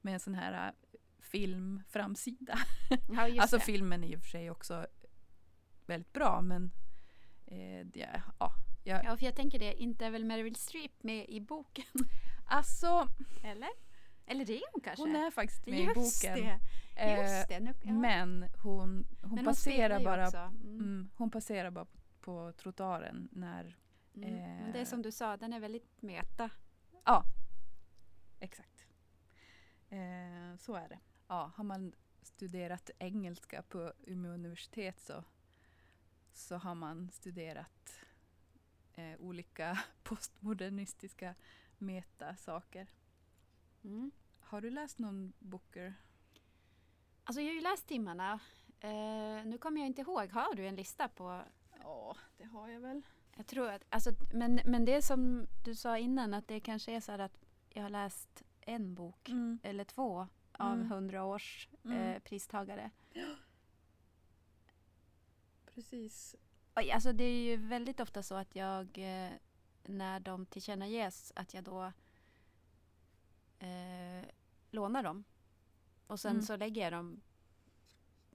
med 0.00 0.14
en 0.14 0.20
sån 0.20 0.34
här 0.34 0.68
äh, 0.68 0.98
filmframsida. 1.20 2.58
Ja, 3.08 3.42
Alltså 3.42 3.56
det. 3.56 3.64
filmen 3.64 4.04
är 4.04 4.08
i 4.08 4.16
och 4.16 4.20
för 4.20 4.28
sig 4.28 4.50
också 4.50 4.86
väldigt 5.86 6.12
bra 6.12 6.40
men 6.40 6.70
eh, 7.46 7.86
det, 7.86 8.22
ja, 8.38 8.52
jag, 8.84 9.04
Ja, 9.04 9.16
för 9.16 9.24
jag 9.24 9.36
tänker 9.36 9.58
det, 9.58 9.74
inte 9.82 10.06
är 10.06 10.10
väl 10.10 10.24
Meryl 10.24 10.56
Streep 10.56 11.02
med 11.02 11.28
i 11.28 11.40
boken? 11.40 11.84
alltså 12.46 13.08
Eller? 13.44 13.70
Eller 14.26 14.44
det 14.44 14.56
är 14.56 14.62
hon 14.72 14.80
kanske? 14.80 15.02
Hon 15.02 15.16
är 15.16 15.30
faktiskt 15.30 15.66
med 15.66 15.78
Just 15.78 16.24
i 16.24 16.28
boken. 16.28 16.46
Det. 16.46 16.60
Eh, 17.02 17.20
Just 17.20 17.48
det. 17.48 17.60
Nu, 17.60 17.74
ja. 17.82 17.92
Men 17.92 18.46
hon, 18.62 19.06
hon 19.22 19.34
Men 19.34 19.44
passerar 19.44 19.98
ju 19.98 20.04
bara. 20.04 20.26
Mm. 20.26 20.50
Mm, 20.64 21.10
hon 21.16 21.30
passerar 21.30 21.70
bara 21.70 21.84
på, 21.84 21.98
på 22.20 22.52
trottoaren 22.52 23.28
när... 23.32 23.76
Mm. 24.14 24.30
Men 24.62 24.72
det 24.72 24.78
är 24.78 24.82
eh, 24.82 24.86
som 24.86 25.02
du 25.02 25.12
sa, 25.12 25.36
den 25.36 25.52
är 25.52 25.60
väldigt 25.60 26.02
meta. 26.02 26.50
Ja, 27.04 27.24
exakt. 28.42 28.86
Eh, 29.88 30.56
så 30.58 30.74
är 30.74 30.88
det. 30.88 30.98
Ja, 31.28 31.52
har 31.56 31.64
man 31.64 31.92
studerat 32.22 32.90
engelska 32.98 33.62
på 33.62 33.92
Umeå 34.06 34.32
universitet 34.32 35.00
så, 35.00 35.24
så 36.32 36.56
har 36.56 36.74
man 36.74 37.10
studerat 37.10 38.00
eh, 38.94 39.20
olika 39.20 39.78
postmodernistiska 40.02 41.34
metasaker. 41.78 42.86
Mm. 43.84 44.10
Har 44.40 44.60
du 44.60 44.70
läst 44.70 44.98
någon 44.98 45.32
Booker? 45.38 45.94
Alltså 47.24 47.40
jag 47.40 47.48
har 47.48 47.54
ju 47.54 47.60
läst 47.60 47.86
timmarna. 47.86 48.40
Eh, 48.80 49.44
nu 49.44 49.58
kommer 49.58 49.80
jag 49.80 49.86
inte 49.86 50.00
ihåg, 50.00 50.30
har 50.30 50.54
du 50.54 50.66
en 50.66 50.76
lista 50.76 51.08
på 51.08 51.44
Ja, 51.82 52.16
det 52.36 52.44
har 52.44 52.68
jag 52.68 52.80
väl. 52.80 53.02
Jag 53.36 53.46
tror 53.46 53.70
att, 53.70 53.82
alltså, 53.88 54.10
men, 54.32 54.60
men 54.64 54.84
det 54.84 55.02
som 55.02 55.46
du 55.64 55.74
sa 55.74 55.98
innan 55.98 56.34
att 56.34 56.48
det 56.48 56.60
kanske 56.60 56.92
är 56.92 57.00
så 57.00 57.12
att 57.12 57.41
jag 57.74 57.82
har 57.82 57.90
läst 57.90 58.42
en 58.60 58.94
bok 58.94 59.28
Mm. 59.28 59.58
eller 59.62 59.84
två 59.84 60.28
av 60.52 60.72
Mm. 60.74 60.90
hundra 60.90 61.24
års 61.24 61.68
Mm. 61.84 61.98
eh, 61.98 62.18
pristagare. 62.18 62.90
Precis. 65.74 66.36
Alltså 66.74 67.12
det 67.12 67.24
är 67.24 67.42
ju 67.42 67.56
väldigt 67.56 68.00
ofta 68.00 68.22
så 68.22 68.34
att 68.34 68.56
jag 68.56 68.98
eh, 68.98 69.30
när 69.84 70.20
de 70.20 70.46
tillkännages 70.46 71.32
att 71.36 71.54
jag 71.54 71.64
då 71.64 71.92
eh, 73.58 74.24
lånar 74.70 75.02
dem. 75.02 75.24
Och 76.06 76.20
sen 76.20 76.30
Mm. 76.32 76.42
så 76.42 76.56
lägger 76.56 76.82
jag 76.82 76.92
dem 76.92 77.20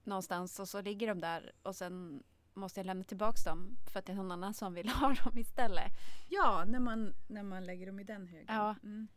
någonstans 0.04 0.60
och 0.60 0.70
så 0.70 0.82
ligger 0.82 1.08
de 1.08 1.20
där 1.20 1.52
och 1.64 1.76
sen 1.76 2.24
måste 2.54 2.80
jag 2.80 2.86
lämna 2.86 3.04
tillbaks 3.04 3.44
dem 3.44 3.78
för 3.92 4.00
att 4.00 4.06
det 4.06 4.12
är 4.12 4.16
någon 4.16 4.32
annan 4.32 4.54
som 4.54 4.74
vill 4.74 4.90
ha 5.02 5.14
dem 5.24 5.38
istället. 5.38 5.92
Ja, 6.30 6.64
när 6.68 6.80
man, 6.80 7.14
när 7.28 7.44
man 7.44 7.66
lägger 7.66 7.86
dem 7.88 8.00
i 8.00 8.04
den 8.04 8.28
högen. 8.28 8.56
Ja. 8.56 8.76
Mm. 8.84 9.08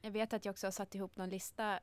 Jag 0.00 0.10
vet 0.10 0.32
att 0.32 0.44
jag 0.44 0.52
också 0.52 0.66
har 0.66 0.72
satt 0.72 0.94
ihop 0.94 1.16
någon 1.16 1.28
lista 1.30 1.80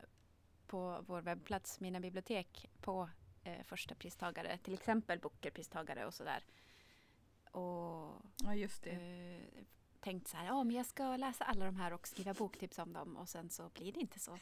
på 0.66 1.04
vår 1.06 1.20
webbplats, 1.20 1.80
Mina 1.80 2.00
bibliotek, 2.00 2.70
på 2.80 3.10
eh, 3.44 3.62
första 3.62 3.94
pristagare, 3.94 4.58
till 4.58 4.74
exempel 4.74 5.18
Bookerpristagare 5.18 6.06
och 6.06 6.14
sådär. 6.14 6.44
Och 7.50 8.22
ja, 8.44 8.54
just 8.54 8.82
det. 8.82 8.90
eh, 8.90 9.64
tänkt 10.00 10.28
så 10.28 10.36
här, 10.36 10.46
ja 10.46 10.64
men 10.64 10.76
jag 10.76 10.86
ska 10.86 11.16
läsa 11.16 11.44
alla 11.44 11.64
de 11.64 11.76
här 11.76 11.92
och 11.92 12.08
skriva 12.08 12.34
boktips 12.34 12.78
om 12.78 12.92
dem 12.92 13.16
och 13.16 13.28
sen 13.28 13.50
så 13.50 13.68
blir 13.68 13.92
det 13.92 14.00
inte 14.00 14.18
så. 14.18 14.38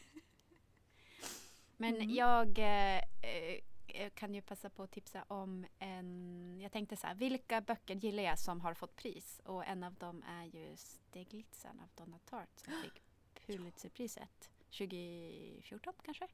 Men 1.76 1.94
Mm. 1.94 2.10
jag 2.10 2.58
eh, 2.58 3.02
eh, 3.22 4.10
kan 4.14 4.34
ju 4.34 4.42
passa 4.42 4.70
på 4.70 4.82
att 4.82 4.90
tipsa 4.90 5.24
om 5.28 5.66
en, 5.78 6.58
jag 6.62 6.72
tänkte 6.72 6.96
så 6.96 7.06
här, 7.06 7.14
vilka 7.14 7.60
böcker 7.60 7.94
gillar 7.94 8.22
jag 8.22 8.38
som 8.38 8.60
har 8.60 8.74
fått 8.74 8.96
pris? 8.96 9.40
Och 9.44 9.66
en 9.66 9.84
av 9.84 9.94
dem 9.94 10.22
är 10.28 10.44
ju 10.44 10.76
Steglitzen 10.76 11.80
av 11.80 11.88
Donna 12.04 12.18
Tartt 12.18 12.58
som 12.64 12.72
fick 12.82 13.02
Pulitzerpriset 13.46 14.50
2014 14.70 15.94
kanske? 16.04 16.28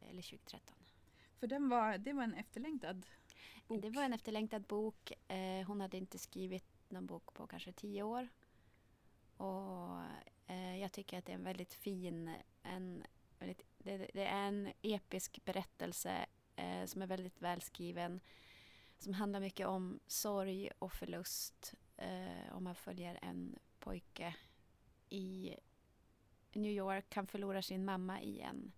Eller 0.00 0.22
2013. 0.22 0.76
För 1.38 1.46
den 1.46 1.68
var, 1.68 1.98
det 1.98 2.12
var 2.12 2.22
en 2.22 2.34
efterlängtad 2.34 3.06
bok. 3.68 3.82
Det 3.82 3.90
var 3.90 4.02
en 4.02 4.12
efterlängtad 4.12 4.62
bok. 4.62 5.12
Eh, 5.28 5.66
hon 5.66 5.80
hade 5.80 5.96
inte 5.96 6.18
skrivit 6.18 6.64
någon 6.88 7.06
bok 7.06 7.34
på 7.34 7.46
kanske 7.46 7.72
tio 7.72 8.02
år. 8.02 8.28
Och 9.36 10.02
eh, 10.46 10.76
jag 10.76 10.92
tycker 10.92 11.18
att 11.18 11.24
det 11.24 11.32
är 11.32 11.36
en 11.36 11.44
väldigt 11.44 11.74
fin, 11.74 12.34
en, 12.62 13.04
väldigt, 13.38 13.62
det, 13.78 14.10
det 14.14 14.24
är 14.24 14.48
en 14.48 14.72
episk 14.82 15.44
berättelse 15.44 16.26
eh, 16.56 16.84
som 16.84 17.02
är 17.02 17.06
väldigt 17.06 17.42
välskriven. 17.42 18.20
Som 18.98 19.14
handlar 19.14 19.40
mycket 19.40 19.66
om 19.66 20.00
sorg 20.06 20.70
och 20.78 20.92
förlust. 20.92 21.74
Om 22.52 22.64
man 22.64 22.74
följer 22.74 23.18
en 23.22 23.58
pojke 23.78 24.34
i 25.08 25.54
New 26.54 26.72
York. 26.72 27.14
Han 27.14 27.26
förlorar 27.26 27.60
sin 27.60 27.84
mamma 27.84 28.20
i 28.20 28.40
en, 28.40 28.72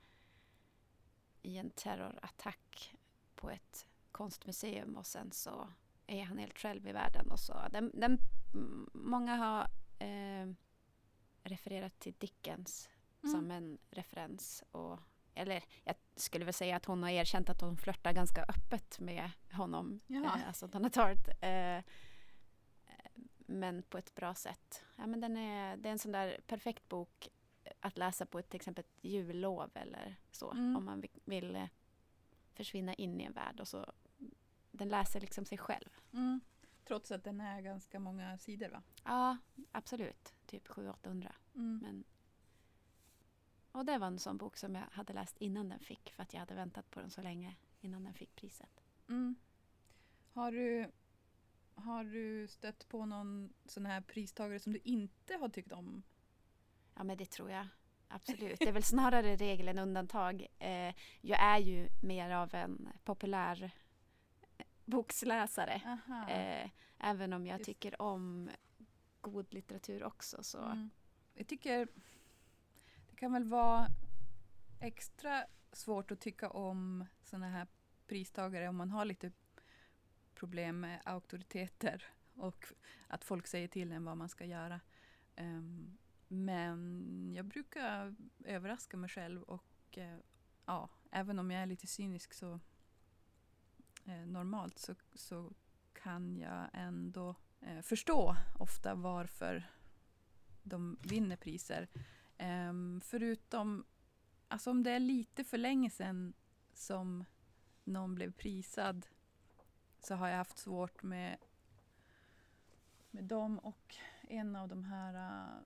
i 1.43 1.57
en 1.59 1.71
terrorattack 1.71 2.95
på 3.35 3.51
ett 3.51 3.87
konstmuseum 4.13 4.97
och 4.97 5.07
sen 5.07 5.33
så 5.33 5.69
är 6.07 6.23
han 6.25 6.39
helt 6.39 6.59
själv 6.59 6.87
i 6.89 6.93
världen. 6.93 7.31
Och 7.31 7.41
så. 7.41 7.55
Den, 7.71 7.91
den, 7.95 8.19
m- 8.55 8.91
många 8.95 9.37
har 9.37 9.63
eh, 9.99 10.53
refererat 11.43 11.99
till 12.01 12.15
Dickens 12.19 12.89
Mm. 13.23 13.35
som 13.37 13.51
en 13.51 13.79
referens. 13.91 14.65
Och, 14.71 14.99
eller 15.35 15.65
jag 15.85 15.97
skulle 16.17 16.45
väl 16.45 16.55
säga 16.55 16.77
att 16.77 16.85
hon 16.85 17.03
har 17.03 17.11
erkänt 17.11 17.49
att 17.51 17.61
hon 17.61 17.77
flörtar 17.77 18.13
ganska 18.13 18.43
öppet 18.45 19.01
med 19.01 19.31
honom. 19.53 20.01
Jaha. 20.07 20.39
Eh, 20.41 20.49
alltså 20.49 20.67
Donna 20.67 20.91
Tartt. 20.91 21.29
Eh, 21.41 21.85
men 23.39 23.83
på 23.83 23.99
ett 23.99 24.15
bra 24.15 24.35
sätt. 24.35 24.83
Ja, 24.97 25.07
men 25.07 25.21
den 25.21 25.37
är, 25.37 25.77
det 25.77 25.89
är 25.89 25.93
en 25.93 25.99
sån 25.99 26.13
där 26.13 26.41
perfekt 26.47 26.89
bok 26.89 27.29
att 27.85 27.99
läsa 27.99 28.27
på 28.27 28.39
ett, 28.39 28.49
till 28.49 28.57
exempel 28.57 28.85
ett 28.85 29.05
jullov 29.05 29.71
eller 29.75 30.17
så. 30.31 30.51
Mm. 30.51 30.77
Om 30.77 30.85
man 30.85 31.05
vill, 31.25 31.57
eh, 31.57 31.69
försvinna 32.53 32.95
in 32.95 33.21
i 33.21 33.25
en 33.25 33.33
värld. 33.33 33.61
Och 33.61 33.69
så, 33.69 33.93
den 34.71 34.89
läser 34.89 35.21
liksom 35.21 35.45
sig 35.45 35.59
själv. 35.59 35.89
Mm. 36.13 36.41
Trots 36.85 37.13
att 37.13 37.25
den 37.25 37.41
är 37.41 37.61
ganska 37.61 37.99
många 37.99 38.39
sidor 38.39 38.69
va? 38.69 38.83
Ja, 39.05 39.37
absolut. 39.73 40.35
Typ 40.47 40.69
700-800. 40.69 41.33
Mm. 41.55 41.79
Men... 41.83 42.05
Och 43.73 43.85
det 43.85 43.99
var 43.99 44.07
en 44.07 44.19
sån 44.19 44.37
bok 44.37 44.57
som 44.57 44.75
jag 44.75 44.85
hade 44.93 45.13
läst 45.13 45.37
innan 45.39 45.69
den 45.69 45.81
fick. 45.81 46.11
För 46.11 46.23
att 46.23 46.33
jag 46.33 46.41
hade 46.41 46.55
väntat 46.55 46.91
på 46.91 47.01
den 47.01 47.11
så 47.11 47.23
länge 47.23 47.57
innan 47.81 48.05
den 48.05 48.15
fick 48.15 48.37
priset. 48.37 48.85
Mm. 49.09 49.35
Har, 50.33 50.53
du, 50.53 50.91
har 51.75 52.05
du 52.05 52.49
stött 52.49 52.89
på 52.89 53.07
någon 53.07 53.53
sån 53.65 53.87
här 53.87 54.01
pristagare 54.01 54.61
som 54.61 54.73
du 54.73 54.81
inte 54.85 55.35
har 55.35 55.49
tyckt 55.49 55.73
om? 55.73 56.03
Ja, 56.95 57.05
men 57.05 57.17
det 57.17 57.31
tror 57.31 57.51
jag. 57.51 57.67
Absolut. 58.09 58.59
Det 58.59 58.69
är 58.69 58.73
väl 58.73 58.83
snarare 58.83 59.37
regel 59.37 59.69
än 59.69 59.79
undantag. 59.79 60.47
Eh, 60.59 60.95
jag 61.21 61.43
är 61.43 61.59
ju 61.59 61.89
mer 62.03 62.31
av 62.31 62.55
en 62.55 62.89
populär 63.05 63.71
eh, 64.59 64.67
boksläsare. 64.85 66.01
Eh, 66.29 66.71
även 66.99 67.33
om 67.33 67.47
jag 67.47 67.59
Just. 67.59 67.67
tycker 67.67 68.03
om 68.03 68.51
god 69.21 69.55
litteratur 69.55 70.05
också. 70.05 70.43
Så. 70.43 70.65
Mm. 70.65 70.91
Jag 71.35 71.47
tycker 71.47 71.89
det 73.11 73.17
kan 73.17 73.33
väl 73.33 73.45
vara 73.45 73.87
extra 74.81 75.45
svårt 75.73 76.11
att 76.11 76.21
tycka 76.21 76.51
om 76.51 77.05
såna 77.23 77.49
här 77.49 77.67
pristagare 78.07 78.69
om 78.69 78.77
man 78.77 78.91
har 78.91 79.05
lite 79.05 79.33
problem 80.35 80.81
med 80.81 81.01
auktoriteter 81.05 82.05
och 82.35 82.65
att 83.09 83.25
folk 83.25 83.47
säger 83.47 83.69
till 83.69 83.93
en 83.93 84.05
vad 84.05 84.17
man 84.17 84.29
ska 84.29 84.45
göra. 84.45 84.81
Ehm, 85.37 85.97
men 86.29 87.33
jag 87.37 87.45
brukar 87.45 88.15
överraska 88.45 88.97
mig 88.97 89.11
själv 89.11 89.43
och 89.43 89.99
eh, 89.99 90.19
ja, 90.67 90.89
även 91.11 91.39
om 91.39 91.51
jag 91.51 91.63
är 91.63 91.67
lite 91.67 91.87
cynisk 91.87 92.33
så 92.33 92.61
eh, 94.05 94.27
normalt 94.27 94.79
så, 94.79 94.95
så 95.15 95.53
kan 95.93 96.37
jag 96.37 96.69
ändå 96.73 97.35
eh, 97.61 97.81
förstå 97.81 98.37
ofta 98.59 98.95
varför 98.95 99.65
de 100.63 100.99
vinner 101.03 101.37
priser. 101.37 101.89
Ehm, 102.37 103.01
förutom, 103.05 103.85
alltså 104.49 104.71
om 104.71 104.83
det 104.83 104.91
är 104.91 105.01
lite 105.01 105.45
för 105.45 105.59
länge 105.59 105.91
sedan 105.91 106.35
som 106.73 107.25
någon 107.85 108.15
blev 108.15 108.33
prisad 108.33 109.07
så 110.01 110.15
har 110.15 110.29
jag 110.29 110.37
haft 110.37 110.59
svårt 110.59 111.03
med, 111.03 111.39
med 113.11 113.25
dem 113.25 113.59
och 113.59 113.97
en 114.23 114.57
av 114.57 114.69
de 114.69 114.85
här 114.85 115.15
uh, 115.15 115.63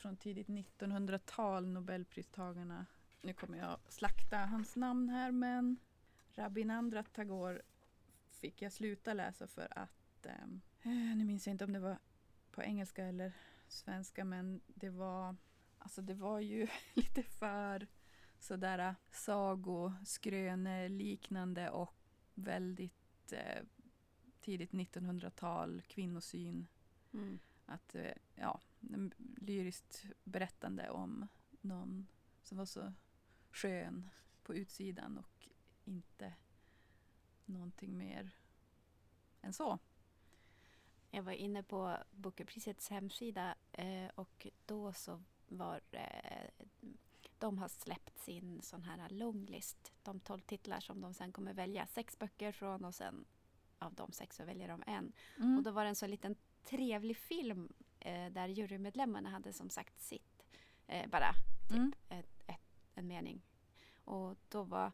från 0.00 0.16
tidigt 0.16 0.48
1900-tal 0.48 1.68
Nobelpristagarna. 1.68 2.86
Nu 3.22 3.32
kommer 3.32 3.58
jag 3.58 3.78
slakta 3.88 4.36
hans 4.36 4.76
namn 4.76 5.08
här 5.08 5.32
men 5.32 5.76
Rabindranath 6.34 7.10
Tagore 7.10 7.62
fick 8.30 8.62
jag 8.62 8.72
sluta 8.72 9.14
läsa 9.14 9.46
för 9.46 9.78
att 9.78 10.26
ehm, 10.26 10.60
eh, 10.82 11.16
nu 11.16 11.24
minns 11.24 11.46
jag 11.46 11.54
inte 11.54 11.64
om 11.64 11.72
det 11.72 11.80
var 11.80 11.98
på 12.50 12.62
engelska 12.62 13.04
eller 13.04 13.32
svenska 13.68 14.24
men 14.24 14.60
det 14.66 14.90
var 14.90 15.36
alltså 15.78 16.02
det 16.02 16.14
var 16.14 16.40
ju 16.40 16.66
lite 16.94 17.22
för 17.22 17.86
sådär 18.38 18.94
sagoskröne 19.10 20.88
liknande 20.88 21.70
och 21.70 21.94
väldigt 22.34 23.32
eh, 23.32 23.62
tidigt 24.40 24.70
1900-tal 24.70 25.82
kvinnosyn. 25.86 26.66
Mm. 27.12 27.38
Att, 27.66 27.94
eh, 27.94 28.12
ja, 28.34 28.60
lyriskt 29.36 30.04
berättande 30.24 30.90
om 30.90 31.28
någon 31.60 32.06
som 32.42 32.58
var 32.58 32.64
så 32.64 32.92
skön 33.52 34.08
på 34.42 34.54
utsidan 34.54 35.18
och 35.18 35.48
inte 35.84 36.34
någonting 37.44 37.98
mer 37.98 38.30
än 39.40 39.52
så. 39.52 39.78
Jag 41.10 41.22
var 41.22 41.32
inne 41.32 41.62
på 41.62 41.96
Bookerprisets 42.10 42.88
hemsida 42.88 43.54
eh, 43.72 44.08
och 44.14 44.46
då 44.66 44.92
så 44.92 45.22
var 45.48 45.80
eh, 45.90 46.66
de 47.38 47.58
har 47.58 47.68
släppt 47.68 48.18
sin 48.18 48.62
sån 48.62 48.82
här 48.82 49.08
longlist. 49.08 49.92
De 50.02 50.20
tolv 50.20 50.40
titlar 50.40 50.80
som 50.80 51.00
de 51.00 51.14
sen 51.14 51.32
kommer 51.32 51.54
välja 51.54 51.86
sex 51.86 52.18
böcker 52.18 52.52
från 52.52 52.84
och 52.84 52.94
sen 52.94 53.24
av 53.78 53.94
de 53.94 54.12
sex 54.12 54.36
så 54.36 54.44
väljer 54.44 54.68
de 54.68 54.82
en. 54.86 55.12
Mm. 55.36 55.56
Och 55.56 55.62
då 55.62 55.70
var 55.70 55.82
det 55.84 55.88
en 55.88 55.96
så 55.96 56.06
liten 56.06 56.36
trevlig 56.64 57.16
film 57.16 57.72
eh, 58.00 58.26
där 58.32 58.48
jurymedlemmarna 58.48 59.30
hade 59.30 59.52
som 59.52 59.70
sagt 59.70 60.00
sitt. 60.00 60.46
Eh, 60.86 61.06
bara 61.08 61.32
typ 61.68 61.76
Mm. 61.78 61.92
ett, 62.08 62.42
ett, 62.46 62.80
en 62.94 63.06
mening. 63.06 63.42
Och 64.04 64.36
då 64.48 64.62
var 64.62 64.92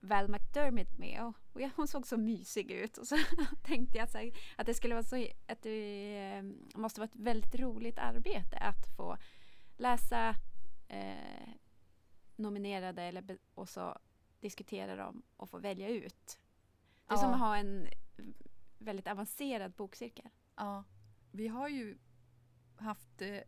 Val 0.00 0.28
McDermott 0.28 0.98
med 0.98 1.22
och, 1.26 1.36
och 1.52 1.60
jag, 1.60 1.70
hon 1.76 1.88
såg 1.88 2.06
så 2.06 2.16
mysig 2.16 2.70
ut. 2.70 2.98
Och 2.98 3.06
så 3.08 3.16
tänkte 3.62 3.98
jag 3.98 4.08
så 4.10 4.18
här, 4.18 4.30
att 4.56 4.66
det 4.66 4.74
skulle 4.74 4.94
vara 4.94 5.04
så 5.04 5.26
att 5.46 5.62
det 5.62 6.18
eh, 6.18 6.42
måste 6.80 7.00
vara 7.00 7.08
ett 7.08 7.16
väldigt 7.16 7.54
roligt 7.54 7.98
arbete 7.98 8.56
att 8.58 8.96
få 8.96 9.16
läsa 9.76 10.34
eh, 10.88 11.48
nominerade 12.36 13.02
eller 13.02 13.22
be, 13.22 13.38
och 13.54 13.68
så 13.68 13.98
diskutera 14.40 14.96
dem 14.96 15.22
och 15.36 15.50
få 15.50 15.58
välja 15.58 15.88
ut. 15.88 16.38
Det 17.06 17.14
är 17.14 17.18
som 17.18 17.28
Ja. 17.28 17.34
att 17.34 17.40
ha 17.40 17.56
en 17.56 17.86
väldigt 18.78 19.06
avancerad 19.06 19.72
bokcirkel. 19.72 20.28
Ja, 20.56 20.84
vi 21.30 21.48
har 21.48 21.68
ju 21.68 21.98
haft 22.76 23.22
eh, 23.22 23.40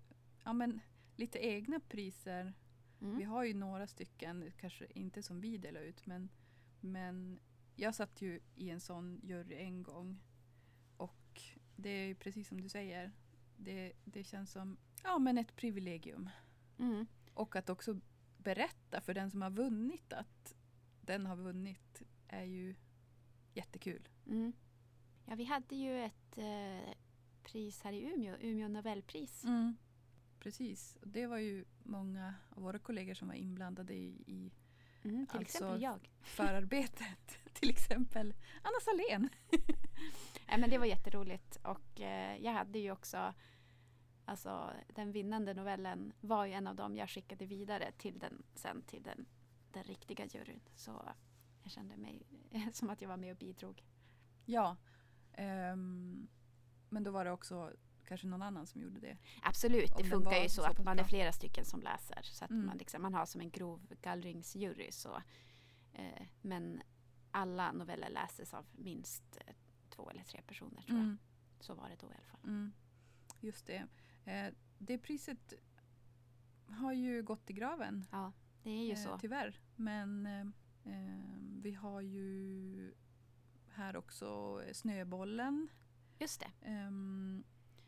ja, 0.44 0.52
men, 0.52 0.80
lite 1.16 1.38
egna 1.38 1.80
priser. 1.80 2.54
Mm. 3.00 3.18
Vi 3.18 3.24
har 3.24 3.44
ju 3.44 3.54
några 3.54 3.86
stycken, 3.86 4.52
kanske 4.56 4.86
inte 4.94 5.22
som 5.22 5.40
vi 5.40 5.58
delar 5.58 5.80
ut, 5.80 6.06
men, 6.06 6.28
men 6.80 7.40
jag 7.76 7.94
satt 7.94 8.22
ju 8.22 8.40
i 8.54 8.70
en 8.70 8.80
sån 8.80 9.20
jury 9.22 9.54
en 9.54 9.82
gång. 9.82 10.20
Och 10.96 11.42
det 11.76 11.88
är 11.88 12.06
ju 12.06 12.14
precis 12.14 12.48
som 12.48 12.60
du 12.60 12.68
säger, 12.68 13.12
det, 13.56 13.92
det 14.04 14.24
känns 14.24 14.52
som 14.52 14.76
ja, 15.02 15.18
men 15.18 15.38
ett 15.38 15.56
privilegium. 15.56 16.30
Mm. 16.78 17.06
Och 17.34 17.56
att 17.56 17.70
också 17.70 18.00
berätta 18.38 19.00
för 19.00 19.14
den 19.14 19.30
som 19.30 19.42
har 19.42 19.50
vunnit 19.50 20.12
att 20.12 20.54
den 21.00 21.26
har 21.26 21.36
vunnit 21.36 22.02
är 22.28 22.44
ju 22.44 22.74
jättekul. 23.54 24.08
Mm. 24.26 24.52
Ja, 25.26 25.34
vi 25.34 25.44
hade 25.44 25.76
ju 25.76 26.04
ett 26.04 26.38
eh, 26.38 26.94
pris 27.44 27.82
här 27.82 27.92
i 27.92 28.12
Umeå, 28.14 28.36
Umeå 28.40 28.68
Nobelpris. 28.68 29.44
Precis, 30.40 30.96
och 31.00 31.08
det 31.08 31.26
var 31.26 31.38
ju 31.38 31.64
många 31.82 32.34
av 32.50 32.62
våra 32.62 32.78
kollegor 32.78 33.14
som 33.14 33.28
var 33.28 33.34
inblandade 33.34 33.94
i, 33.94 34.22
i 34.26 34.52
Mm, 35.04 35.26
till 35.26 35.38
Alltså- 35.38 35.56
exempel 35.56 35.82
jag. 35.82 36.10
förarbetet. 36.22 37.38
Till 37.54 37.70
exempel 37.70 38.34
Anna 38.62 38.80
Salén. 38.82 39.28
Ja, 40.48 40.56
men 40.58 40.70
det 40.70 40.78
var 40.78 40.86
jätteroligt 40.86 41.56
och 41.56 42.00
eh, 42.00 42.36
jag 42.44 42.52
hade 42.52 42.78
ju 42.78 42.90
också 42.90 43.34
Alltså 44.24 44.70
den 44.94 45.12
vinnande 45.12 45.54
novellen 45.54 46.12
var 46.20 46.44
ju 46.46 46.52
en 46.52 46.66
av 46.66 46.76
dem 46.76 46.96
jag 46.96 47.11
skickade 47.11 47.46
vidare 47.46 47.92
till 47.98 48.18
den 48.18 48.42
sen 48.54 48.83
till 48.83 49.02
den, 49.02 49.26
den 49.72 49.83
riktiga 49.85 50.26
juryn. 50.26 50.61
Så 50.74 51.02
jag 51.62 51.72
kände 51.72 51.96
mig 51.96 52.22
som 52.72 52.90
att 52.90 53.02
jag 53.02 53.09
var 53.09 53.16
med 53.16 53.30
och 53.33 53.37
bidrog. 53.38 53.83
Ja, 54.46 54.76
ehm, 55.33 56.28
men 56.94 57.02
då 57.02 57.11
var 57.11 57.24
det 57.24 57.30
också 57.30 57.72
kanske 58.04 58.26
någon 58.26 58.42
annan 58.42 58.66
som 58.66 58.80
gjorde 58.80 59.00
det. 59.00 59.16
Absolut, 59.42 59.90
Om 59.92 60.02
det 60.02 60.09
funkar 60.09 60.42
ju 60.42 60.48
så 60.48 60.62
så 60.62 60.68
att 60.70 60.85
man 60.85 60.98
är 60.98 61.04
flera 61.04 61.33
stycken 61.33 61.64
som 61.64 61.80
läser. 61.83 62.22
Så 62.22 62.44
att 62.44 62.50
Mm. 62.50 62.66
man, 62.66 62.76
liksom, 62.78 63.02
man 63.02 63.14
har 63.14 63.26
som 63.26 63.40
en 63.40 63.50
grov 63.50 63.80
gallringsjury. 64.02 64.92
Så, 64.92 65.22
eh, 65.92 66.26
men 66.42 66.83
alla 67.30 67.72
noveller 67.72 68.11
läses 68.11 68.54
av 68.54 68.66
minst 68.72 69.37
eh, 69.46 69.54
två 69.90 70.11
eller 70.11 70.24
tre 70.24 70.42
personer 70.46 70.83
tror 70.83 70.98
jag. 70.98 71.04
Mm, 71.04 71.18
Så 71.61 71.74
var 71.74 71.88
det 71.88 71.96
då 72.00 72.07
i 72.07 72.14
alla 72.14 72.26
fall. 72.26 72.40
mm, 72.44 72.72
just 73.40 73.66
det. 73.66 73.87
Eh, 74.24 74.54
det 74.78 74.98
priset 74.98 75.52
har 76.68 76.92
ju 76.92 77.22
gått 77.22 77.50
i 77.50 77.52
graven. 77.52 78.07
Ja, 78.11 78.33
det 78.62 78.70
är 78.70 78.85
ju 78.85 78.92
eh, 78.92 78.96
så. 79.04 79.18
Tyvärr. 79.18 79.61
Men 79.76 80.26
eh, 80.26 80.40
eh, 80.94 81.38
vi 81.62 81.72
har 81.72 82.00
ju 82.00 82.94
här 83.68 83.96
också 83.96 84.61
Snöbollen. 84.72 85.68
Just 86.18 86.40
det. 86.40 86.50
ehm, 86.68 87.44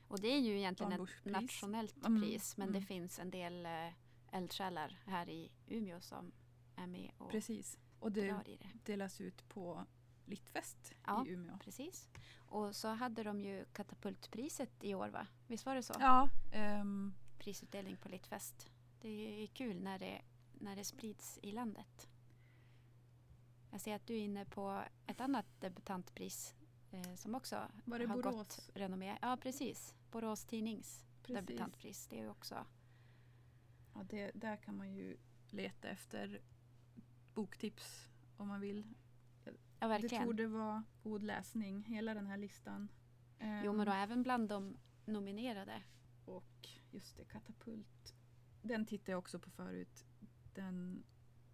Och 0.09 0.21
det 0.21 0.29
är 0.29 0.39
ju 0.39 0.59
egentligen 0.59 0.93
ett 0.93 1.25
nationellt 1.25 1.97
Mm, 2.07 2.23
pris. 2.23 2.57
Men 2.57 2.69
det 2.73 2.79
mm. 2.79 2.87
finns 2.87 3.19
en 3.19 3.31
del 3.31 3.67
eh, 3.67 3.93
eldsjälar 4.31 4.99
här 5.07 5.29
i 5.29 5.51
Umeå 5.69 6.01
som 6.01 6.33
är 6.77 6.87
med 6.87 7.11
och 7.19 7.31
precis. 7.31 7.79
Och 8.01 8.12
det 8.12 8.29
drar 8.31 8.49
i 8.49 8.57
det. 8.57 8.69
delas 8.85 9.21
ut 9.21 9.49
på 9.49 9.85
Littfest 10.25 10.93
Ja. 11.07 11.27
i 11.27 11.31
Umeå. 11.31 11.59
Precis. 11.59 12.09
Och 12.49 12.77
så 12.77 12.89
hade 12.89 13.23
de 13.23 13.41
ju 13.41 13.65
Katapultpriset 13.73 14.85
i 14.85 14.95
år 14.95 15.09
va? 15.09 15.27
Visst 15.47 15.67
var 15.67 15.75
det 15.75 15.83
så? 15.83 15.95
Ja, 16.01 16.29
ehm, 16.53 17.15
Prisutdelning 17.39 17.97
på 17.97 18.09
Littfest. 18.09 18.71
Det 19.01 19.43
är 19.43 19.47
kul 19.47 19.83
när 19.83 19.99
det, 19.99 20.23
när 20.53 20.77
det 20.77 20.85
sprids 20.85 21.39
i 21.43 21.53
landet. 21.53 22.09
Jag 23.71 23.81
ser 23.81 23.95
att 23.95 24.07
du 24.07 24.15
är 24.15 24.21
inne 24.21 24.45
på 24.45 24.85
ett 25.07 25.21
annat 25.21 25.47
debutantpris 25.61 26.55
eh, 26.97 27.15
som 27.15 27.35
också 27.35 27.69
Var 27.85 27.99
det 27.99 28.07
har 28.07 28.17
Borås? 28.17 28.35
gått 28.35 28.71
renommé. 28.75 29.19
Ja, 29.23 29.37
precis. 29.43 29.95
Borås 30.11 30.45
Tidnings 30.45 31.05
Precis. 31.23 31.47
debutantpris. 31.47 32.07
Det 32.07 32.21
är 32.21 32.31
också 32.31 32.67
Ja, 33.95 34.03
det, 34.09 34.31
där 34.35 34.57
kan 34.57 34.77
man 34.77 34.93
ju 34.95 35.17
leta 35.51 35.89
efter 35.89 36.41
boktips 37.35 38.09
om 38.37 38.49
man 38.49 38.61
vill. 38.61 38.87
Ja, 39.45 39.53
Det 39.81 39.87
verkligen. 39.87 40.25
torde 40.25 40.47
vara 40.47 40.85
god 41.03 41.23
läsning, 41.23 41.83
hela 41.85 42.15
den 42.15 42.27
här 42.27 42.37
listan. 42.37 42.89
Jo, 43.65 43.73
men 43.73 43.87
då 43.87 43.93
Ehm, 43.93 44.03
även 44.03 44.23
bland 44.23 44.49
de 44.49 44.77
nominerade. 45.05 45.83
Och 46.25 46.69
just 46.91 47.17
det, 47.17 47.25
Katapult. 47.25 48.15
Den 48.63 48.87
tittade 48.87 49.13
jag 49.13 49.19
också 49.19 49.39
på 49.39 49.51
förut. 49.51 50.05
Den 50.55 51.05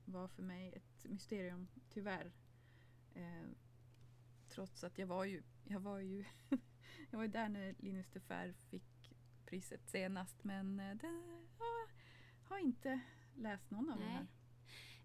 var 0.04 0.28
för 0.28 0.42
mig 0.42 0.72
ett 0.72 1.04
mysterium, 1.10 1.68
tyvärr. 1.90 2.32
Trots 4.54 4.84
att 4.84 4.98
jag 4.98 5.06
var 5.06 5.24
ju, 5.24 5.42
jag 5.64 5.80
var 5.80 5.98
ju, 5.98 6.24
jag 7.10 7.18
var 7.18 7.22
ju 7.22 7.30
där 7.30 7.48
när 7.48 7.74
Linus 7.78 8.10
de 8.12 8.20
Fer 8.20 8.54
fick 8.70 9.14
priset 9.46 9.88
senast. 9.88 10.44
Men 10.44 10.80
eh, 10.80 10.96
det, 10.96 11.22
ja, 11.58 11.86
har 12.42 12.58
inte 12.58 13.00
läst 13.34 13.70
någon 13.70 13.90
av 13.90 13.98
de 13.98 14.04
Nej. 14.04 14.26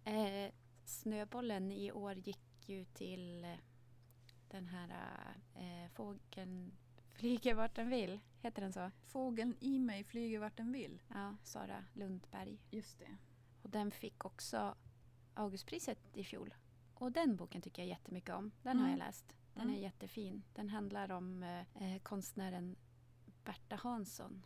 här. 0.04 0.46
Eh, 0.46 0.52
snöbollen 0.86 1.72
i 1.72 1.92
år 1.92 2.14
gick 2.14 2.70
ju 2.70 2.86
till 2.86 3.44
eh, 3.44 3.58
den 4.48 4.68
här 4.68 4.90
eh, 5.56 5.92
fågeln 5.92 6.78
flyger 7.18 7.54
vart 7.54 7.76
den 7.76 7.90
vill. 7.90 8.20
Heter 8.42 8.62
den 8.62 8.74
så? 8.74 8.92
Fågeln 9.06 9.58
i 9.60 9.80
mig 9.80 10.04
flyger 10.04 10.40
vart 10.40 10.58
den 10.58 10.72
vill. 10.72 11.02
Ja, 11.08 11.36
Sara 11.44 11.86
Lundberg. 11.94 12.60
Just 12.70 13.00
det. 13.00 13.18
Och 13.62 13.70
den 13.70 13.92
fick 13.92 14.26
också 14.26 14.76
Augustpriset 15.34 16.00
i 16.14 16.24
fjol. 16.24 16.54
Och 17.00 17.12
den 17.12 17.36
boken 17.36 17.62
tycker 17.62 17.82
jag 17.82 17.90
jättemycket 17.90 18.36
om. 18.36 18.52
Den 18.64 18.78
har 18.78 18.86
Mm. 18.88 19.00
jag 19.00 19.08
läst. 19.08 19.36
Den 19.54 19.64
Mm. 19.64 19.76
är 19.76 19.80
jättefin. 19.80 20.44
Den 20.54 20.70
handlar 20.70 21.12
om 21.12 21.44
eh, 21.44 21.66
eh, 21.84 22.00
konstnären 22.02 22.76
Berta 23.44 23.76
Hansson 23.76 24.46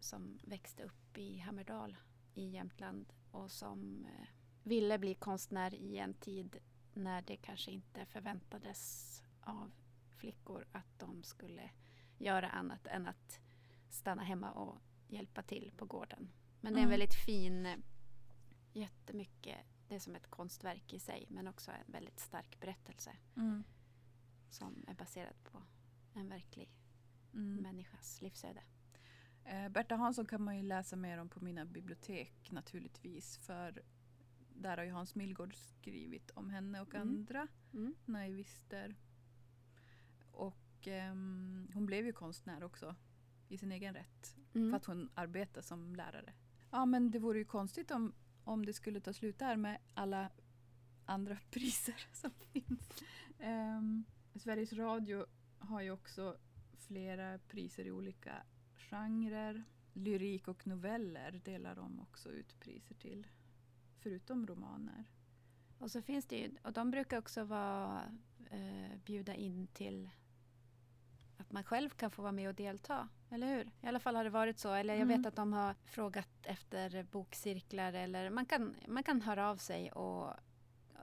som 0.00 0.38
växte 0.42 0.82
upp 0.82 1.18
i 1.18 1.38
Hammerdal 1.38 1.96
i 2.34 2.44
Jämtland 2.50 3.12
och 3.30 3.50
som 3.50 4.04
eh, 4.06 4.26
ville 4.62 4.98
bli 4.98 5.14
konstnär 5.14 5.74
i 5.74 5.98
en 5.98 6.14
tid 6.14 6.56
när 6.94 7.22
det 7.22 7.36
kanske 7.36 7.70
inte 7.70 8.06
förväntades 8.06 9.22
av 9.40 9.72
flickor 10.08 10.66
att 10.72 10.98
de 10.98 11.22
skulle 11.22 11.70
göra 12.18 12.48
annat 12.50 12.86
än 12.86 13.06
att 13.06 13.40
stanna 13.88 14.22
hemma 14.22 14.50
och 14.50 14.78
hjälpa 15.08 15.42
till 15.42 15.72
på 15.76 15.84
gården. 15.84 16.28
Men 16.60 16.72
det 16.72 16.78
är 16.78 16.82
en 16.82 16.88
Mm. 16.88 16.90
väldigt 16.90 17.24
fin, 17.26 17.66
eh, 17.66 17.76
jättemycket, 18.72 19.58
det 19.90 19.96
är 19.96 19.98
som 20.00 20.14
ett 20.14 20.30
konstverk 20.30 20.92
i 20.92 20.98
sig 20.98 21.26
men 21.28 21.48
också 21.48 21.70
en 21.70 21.92
väldigt 21.92 22.20
stark 22.20 22.60
berättelse 22.60 23.16
Mm. 23.36 23.64
som 24.50 24.84
är 24.88 24.94
baserad 24.94 25.44
på 25.44 25.62
en 26.14 26.28
verklig 26.28 26.70
Mm. 27.34 27.56
människas 27.62 28.22
livsöde. 28.22 28.62
Eh, 29.44 29.68
Berta 29.68 29.96
Hansson 29.96 30.26
kan 30.26 30.42
man 30.42 30.56
ju 30.56 30.62
läsa 30.62 30.96
mer 30.96 31.18
om 31.18 31.28
på 31.28 31.40
mina 31.44 31.64
bibliotek 31.64 32.50
naturligtvis. 32.50 33.38
För 33.38 33.82
där 34.54 34.76
har 34.76 34.84
ju 34.84 34.90
Hans 34.90 35.14
Millgård 35.14 35.54
skrivit 35.54 36.30
om 36.30 36.50
henne 36.50 36.80
och 36.80 36.94
Mm. 36.94 37.08
andra 37.08 37.48
Mm. 37.72 37.94
naivister. 38.04 38.96
Och 40.32 40.86
ehm, 40.88 41.68
hon 41.74 41.86
blev 41.86 42.06
ju 42.06 42.12
konstnär 42.12 42.62
också 42.64 42.96
i 43.48 43.58
sin 43.58 43.72
egen 43.72 43.94
rätt. 43.94 44.36
Mm. 44.54 44.70
För 44.70 44.76
att 44.76 44.84
hon 44.84 45.10
arbetar 45.14 45.62
som 45.62 45.96
lärare. 45.96 46.32
Ja 46.70 46.86
men 46.86 47.10
det 47.10 47.18
vore 47.18 47.38
ju 47.38 47.44
konstigt 47.44 47.90
om, 47.90 48.12
om 48.44 48.66
det 48.66 48.72
skulle 48.72 49.00
ta 49.00 49.12
slut 49.12 49.38
där 49.38 49.56
med 49.56 49.78
alla 49.94 50.30
andra 51.04 51.38
priser 51.50 52.06
som 52.12 52.30
finns. 52.30 53.02
Um, 53.38 54.04
Sveriges 54.34 54.72
Radio 54.72 55.26
har 55.58 55.80
ju 55.80 55.90
också 55.90 56.36
flera 56.78 57.38
priser 57.38 57.86
i 57.86 57.90
olika 57.90 58.42
genrer. 58.76 59.64
Lyrik 59.92 60.48
och 60.48 60.66
noveller 60.66 61.40
delar 61.44 61.74
de 61.74 62.00
också 62.00 62.30
ut 62.30 62.60
priser 62.60 62.94
till. 62.94 63.26
Förutom 63.98 64.46
romaner. 64.46 65.10
Och 65.78 65.90
så 65.90 66.02
finns 66.02 66.26
det 66.26 66.36
ju, 66.36 66.50
och 66.62 66.72
de 66.72 66.90
brukar 66.90 67.18
också 67.18 67.44
vara, 67.44 68.02
eh, 68.50 68.98
bjuda 69.04 69.34
in 69.34 69.66
till 69.66 70.10
att 71.36 71.52
man 71.52 71.64
själv 71.64 71.90
kan 71.90 72.10
få 72.10 72.22
vara 72.22 72.32
med 72.32 72.48
och 72.48 72.54
delta. 72.54 73.08
Eller 73.30 73.46
hur? 73.56 73.64
I 73.82 73.86
alla 73.86 74.00
fall 74.00 74.16
har 74.16 74.24
det 74.24 74.30
varit 74.30 74.58
så. 74.58 74.72
Eller 74.72 74.94
jag 74.94 75.02
Mm. 75.02 75.16
vet 75.18 75.26
att 75.26 75.36
de 75.36 75.52
har 75.52 75.74
frågat 75.84 76.28
efter 76.42 77.02
bokcirklar 77.02 77.92
eller 77.92 78.30
man 78.30 78.46
kan, 78.46 78.76
man 78.88 79.02
kan 79.02 79.22
höra 79.22 79.50
av 79.50 79.56
sig 79.56 79.92
och 79.92 80.32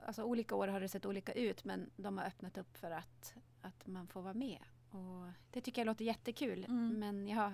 alltså 0.06 0.22
olika 0.22 0.54
år 0.54 0.68
har 0.68 0.80
det 0.80 0.88
sett 0.88 1.06
olika 1.06 1.32
ut 1.32 1.64
men 1.64 1.90
de 1.96 2.18
har 2.18 2.24
öppnat 2.26 2.58
upp 2.58 2.76
för 2.76 2.90
att, 2.90 3.34
att 3.60 3.86
man 3.86 4.08
får 4.08 4.22
vara 4.22 4.34
med. 4.34 4.62
Och 4.90 5.28
det 5.50 5.60
tycker 5.60 5.80
jag 5.80 5.86
låter 5.86 6.04
jättekul 6.04 6.64
Mm. 6.64 6.98
men 6.98 7.28
ja, 7.28 7.52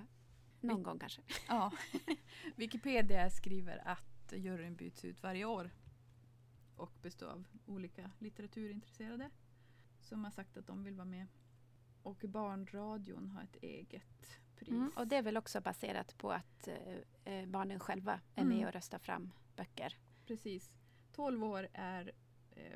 någon 0.61 0.83
gång 0.83 0.99
kanske. 0.99 1.23
Ja. 1.49 1.73
Wikipedia 2.57 3.31
skriver 3.31 3.83
att 3.89 4.33
juryn 4.37 4.75
byts 4.77 5.05
ut 5.05 5.23
varje 5.23 5.45
år 5.45 5.71
och 6.77 6.93
består 7.03 7.29
av 7.29 7.45
olika 7.67 8.11
litteraturintresserade 8.19 9.31
som 10.01 10.25
har 10.25 10.31
sagt 10.31 10.57
att 10.57 10.67
de 10.67 10.85
vill 10.85 10.95
vara 10.97 11.05
med. 11.05 11.27
Och 12.03 12.25
Barnradion 12.29 13.31
har 13.31 13.43
ett 13.43 13.57
eget 13.63 14.39
pris. 14.57 14.69
Mm. 14.69 14.91
Och 14.97 15.07
det 15.09 15.17
är 15.17 15.23
väl 15.23 15.37
också 15.37 15.61
baserat 15.61 16.19
på 16.19 16.33
att 16.33 16.69
eh, 16.69 16.99
eh, 17.35 17.47
barnen 17.49 17.81
själva 17.81 18.21
är 18.35 18.43
Mm. 18.43 18.57
med 18.59 18.67
och 18.67 18.73
röstar 18.73 18.99
fram 18.99 19.33
böcker. 19.57 19.97
Precis. 20.27 20.73
12 21.13 21.45
år 21.45 21.69
är 21.73 22.13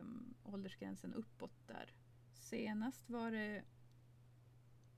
um, 0.00 0.34
åldersgränsen 0.44 1.14
uppåt 1.14 1.66
där. 1.66 1.92
Senast 2.32 3.10
var 3.10 3.30
det 3.30 3.56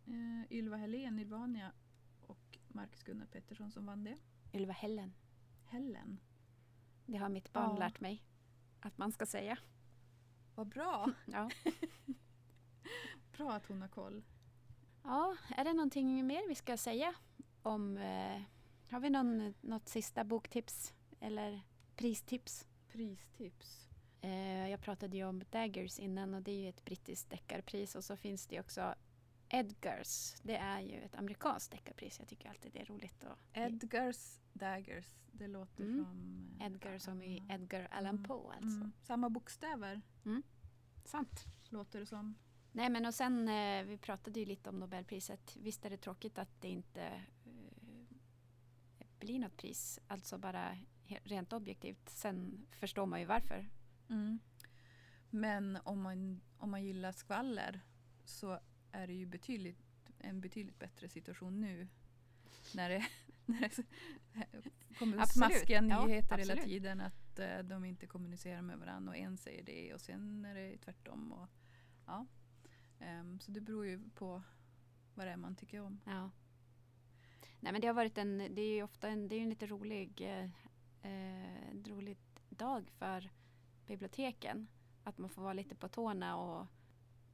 eh, 0.06 0.52
Ylva 0.52 0.76
Helén, 0.76 1.16
Nirvania 1.16 1.72
och 2.20 2.58
Marcus 2.68 3.02
Gunnar 3.02 3.26
Pettersson 3.26 3.70
som 3.72 3.86
vann 3.86 4.04
det. 4.04 4.16
Ylva 4.52 4.72
Hällen. 4.72 5.12
Helen. 5.66 6.20
Det 7.06 7.16
har 7.16 7.28
mitt 7.28 7.52
barn 7.52 7.70
Ja. 7.70 7.78
lärt 7.78 8.00
mig 8.00 8.22
att 8.80 8.98
man 8.98 9.12
ska 9.12 9.26
säga. 9.26 9.58
Vad 10.54 10.68
bra! 10.68 11.12
Ja. 11.26 11.50
Bra 13.36 13.52
att 13.52 13.66
hon 13.66 13.80
har 13.82 13.88
koll. 13.88 14.22
Ja, 15.02 15.36
är 15.56 15.64
det 15.64 15.72
någonting 15.72 16.26
mer 16.26 16.48
vi 16.48 16.54
ska 16.54 16.76
säga 16.76 17.14
om... 17.62 17.96
Eh, 17.98 18.42
har 18.90 19.00
vi 19.00 19.10
någon, 19.10 19.54
något 19.60 19.88
sista 19.88 20.24
boktips 20.24 20.94
eller 21.20 21.60
pristips? 21.96 22.66
Pristips. 22.88 23.88
Eh, 24.20 24.68
jag 24.70 24.80
pratade 24.80 25.16
ju 25.16 25.24
om 25.24 25.42
Daggers 25.50 25.98
innan 25.98 26.34
och 26.34 26.42
det 26.42 26.50
är 26.52 26.60
ju 26.62 26.68
ett 26.68 26.84
brittiskt 26.84 27.30
deckarpris 27.30 27.94
och 27.94 28.04
så 28.04 28.16
finns 28.16 28.46
det 28.46 28.54
ju 28.54 28.60
också 28.60 28.94
Edgars. 29.48 30.34
Det 30.42 30.56
är 30.56 30.80
ju 30.80 31.00
ett 31.00 31.16
amerikanskt 31.16 31.72
deckarpris. 31.72 32.18
Jag 32.18 32.28
tycker 32.28 32.48
alltid 32.48 32.72
det 32.72 32.80
är 32.80 32.84
roligt. 32.84 33.24
Och 33.24 33.38
Edgars 33.52 34.38
Daggers. 34.52 35.06
Det 35.32 35.46
låter 35.48 35.84
Mm. 35.84 36.04
som... 36.04 36.46
eh, 36.60 36.66
Edgar 36.66 36.98
som 36.98 37.22
i. 37.22 37.42
Edgar 37.50 37.88
Allan 37.90 38.14
Mm. 38.14 38.24
Poe 38.24 38.52
alltså. 38.54 38.76
Mm. 38.76 38.92
Samma 39.02 39.30
bokstäver 39.30 40.00
Sant. 41.04 41.44
låter 41.68 42.00
det 42.00 42.06
som. 42.06 42.34
Nej 42.72 42.90
men 42.90 43.06
och 43.06 43.14
sen, 43.14 43.48
eh, 43.48 43.84
vi 43.84 43.98
pratade 43.98 44.40
ju 44.40 44.46
lite 44.46 44.70
om 44.70 44.78
Nobelpriset. 44.78 45.56
Visst 45.56 45.84
är 45.84 45.90
det 45.90 45.96
tråkigt 45.96 46.38
att 46.38 46.60
det 46.60 46.68
inte 46.68 47.02
eh, 47.44 49.06
blir 49.18 49.38
något 49.38 49.56
pris, 49.56 50.00
alltså 50.06 50.38
bara 50.38 50.78
rent 51.06 51.52
objektivt. 51.52 52.08
Sen 52.08 52.66
förstår 52.70 53.06
man 53.06 53.20
ju 53.20 53.26
varför. 53.26 53.68
Mm. 54.08 54.38
Men 55.30 55.78
om 55.84 56.02
man, 56.02 56.40
om 56.58 56.70
man 56.70 56.84
gillar 56.84 57.12
skvaller 57.12 57.80
så 58.24 58.60
är 58.92 59.06
det 59.06 59.12
ju 59.12 59.26
betydligt, 59.26 60.10
en 60.18 60.40
betydligt 60.40 60.78
bättre 60.78 61.08
situation 61.08 61.60
nu. 61.60 61.88
När 62.74 62.88
det, 62.88 63.06
när 63.46 63.60
det 63.60 63.82
kommer 64.98 65.18
Absolut. 65.18 65.52
smaskiga 65.52 65.82
Ja, 65.84 66.06
nyheter 66.06 66.38
hela 66.38 66.52
absolut. 66.52 66.64
tiden 66.64 67.00
att 67.00 67.38
eh, 67.38 67.58
de 67.58 67.84
inte 67.84 68.06
kommunicerar 68.06 68.62
med 68.62 68.78
varandra 68.78 69.10
och 69.10 69.16
en 69.16 69.36
säger 69.36 69.62
det 69.62 69.94
och 69.94 70.00
sen 70.00 70.44
är 70.44 70.54
det 70.54 70.78
tvärtom. 70.78 71.32
Och, 71.32 71.48
ja. 72.06 72.26
Ehm, 73.00 73.40
så 73.40 73.50
det 73.50 73.60
beror 73.60 73.86
ju 73.86 74.10
på 74.14 74.42
vad 75.14 75.26
det 75.26 75.32
är 75.32 75.36
man 75.36 75.56
tycker 75.56 75.80
om. 75.80 76.00
Ja. 76.04 76.30
Nej 77.60 77.72
men 77.72 77.80
det 77.80 77.86
har 77.86 77.94
varit 77.94 78.18
en, 78.18 78.38
det 78.38 78.62
är 78.62 78.74
ju 78.74 78.82
ofta 78.82 79.08
en, 79.08 79.28
det 79.28 79.36
är 79.36 79.40
en 79.40 79.48
lite 79.48 79.66
rolig, 79.66 80.20
eh, 80.20 80.50
eh, 81.12 81.74
rolig 81.86 82.18
dag 82.48 82.90
för 82.90 83.30
biblioteken. 83.86 84.68
Att 85.04 85.18
man 85.18 85.30
får 85.30 85.42
vara 85.42 85.52
lite 85.52 85.74
på 85.74 85.88
tårna 85.88 86.36
och 86.36 86.66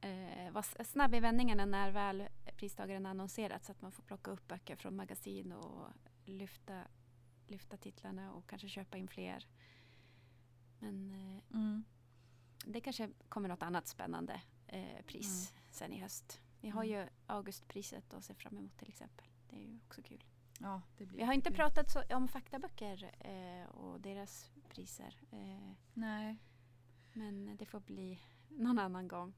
eh, 0.07 0.51
vara 0.51 0.63
snabb 0.63 1.15
i 1.15 1.19
vändningarna 1.19 1.65
när 1.65 1.91
väl 1.91 2.27
pristagaren 2.55 3.05
annonserats. 3.05 3.65
Så 3.65 3.71
att 3.71 3.81
man 3.81 3.91
får 3.91 4.03
plocka 4.03 4.31
upp 4.31 4.47
böcker 4.47 4.75
från 4.75 4.95
magasin 4.95 5.51
och 5.51 5.89
lyfta, 6.25 6.83
lyfta 7.47 7.77
titlarna 7.77 8.33
och 8.33 8.49
kanske 8.49 8.69
köpa 8.69 8.97
in 8.97 9.07
fler. 9.07 9.47
Men 10.79 11.11
eh, 11.11 11.79
det 12.65 12.81
kanske 12.81 13.09
kommer 13.29 13.49
något 13.49 13.63
annat 13.63 13.87
spännande 13.87 14.41
eh, 14.67 15.01
pris 15.05 15.53
sen 15.71 15.93
i 15.93 15.99
höst. 15.99 16.41
Vi 16.61 16.69
har 16.69 16.83
Mm. 16.83 16.99
ju 16.99 17.09
Augustpriset 17.27 18.13
att 18.13 18.23
se 18.25 18.33
fram 18.33 18.57
emot 18.57 18.77
till 18.77 18.89
exempel. 18.89 19.27
Det 19.49 19.55
är 19.55 19.59
ju 19.67 19.79
också 19.87 20.01
kul. 20.01 20.23
Ja, 20.59 20.81
det 20.97 21.05
blir 21.05 21.17
Vi 21.17 21.23
har 21.23 21.33
inte 21.33 21.49
kul. 21.49 21.55
pratat 21.57 21.91
så, 21.91 22.03
om 22.15 22.27
faktaböcker 22.27 23.11
eh, 23.19 23.69
och 23.69 24.01
deras 24.01 24.51
priser. 24.69 25.15
Eh, 25.31 25.71
Nej, 25.93 26.37
men 27.13 27.57
det 27.57 27.65
får 27.65 27.79
bli 27.79 28.19
någon 28.49 28.79
annan 28.79 29.07
gång. 29.07 29.33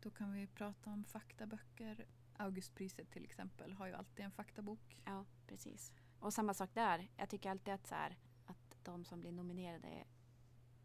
då 0.00 0.10
kan 0.10 0.32
vi 0.32 0.46
prata 0.46 0.90
om 0.90 1.04
faktaböcker. 1.04 2.06
Augustpriset 2.36 3.10
till 3.10 3.24
exempel 3.24 3.72
har 3.72 3.86
ju 3.86 3.92
alltid 3.94 4.24
en 4.24 4.30
faktabok. 4.30 5.00
Ja, 5.04 5.24
precis. 5.46 5.92
Och 6.18 6.32
samma 6.34 6.54
sak 6.54 6.70
där. 6.74 7.10
Jag 7.16 7.28
tycker 7.30 7.50
alltid 7.50 7.74
att, 7.74 7.86
så 7.86 7.94
här, 7.94 8.18
att 8.46 8.76
de 8.82 9.04
som 9.04 9.20
blir 9.20 9.32
nominerade, 9.32 10.04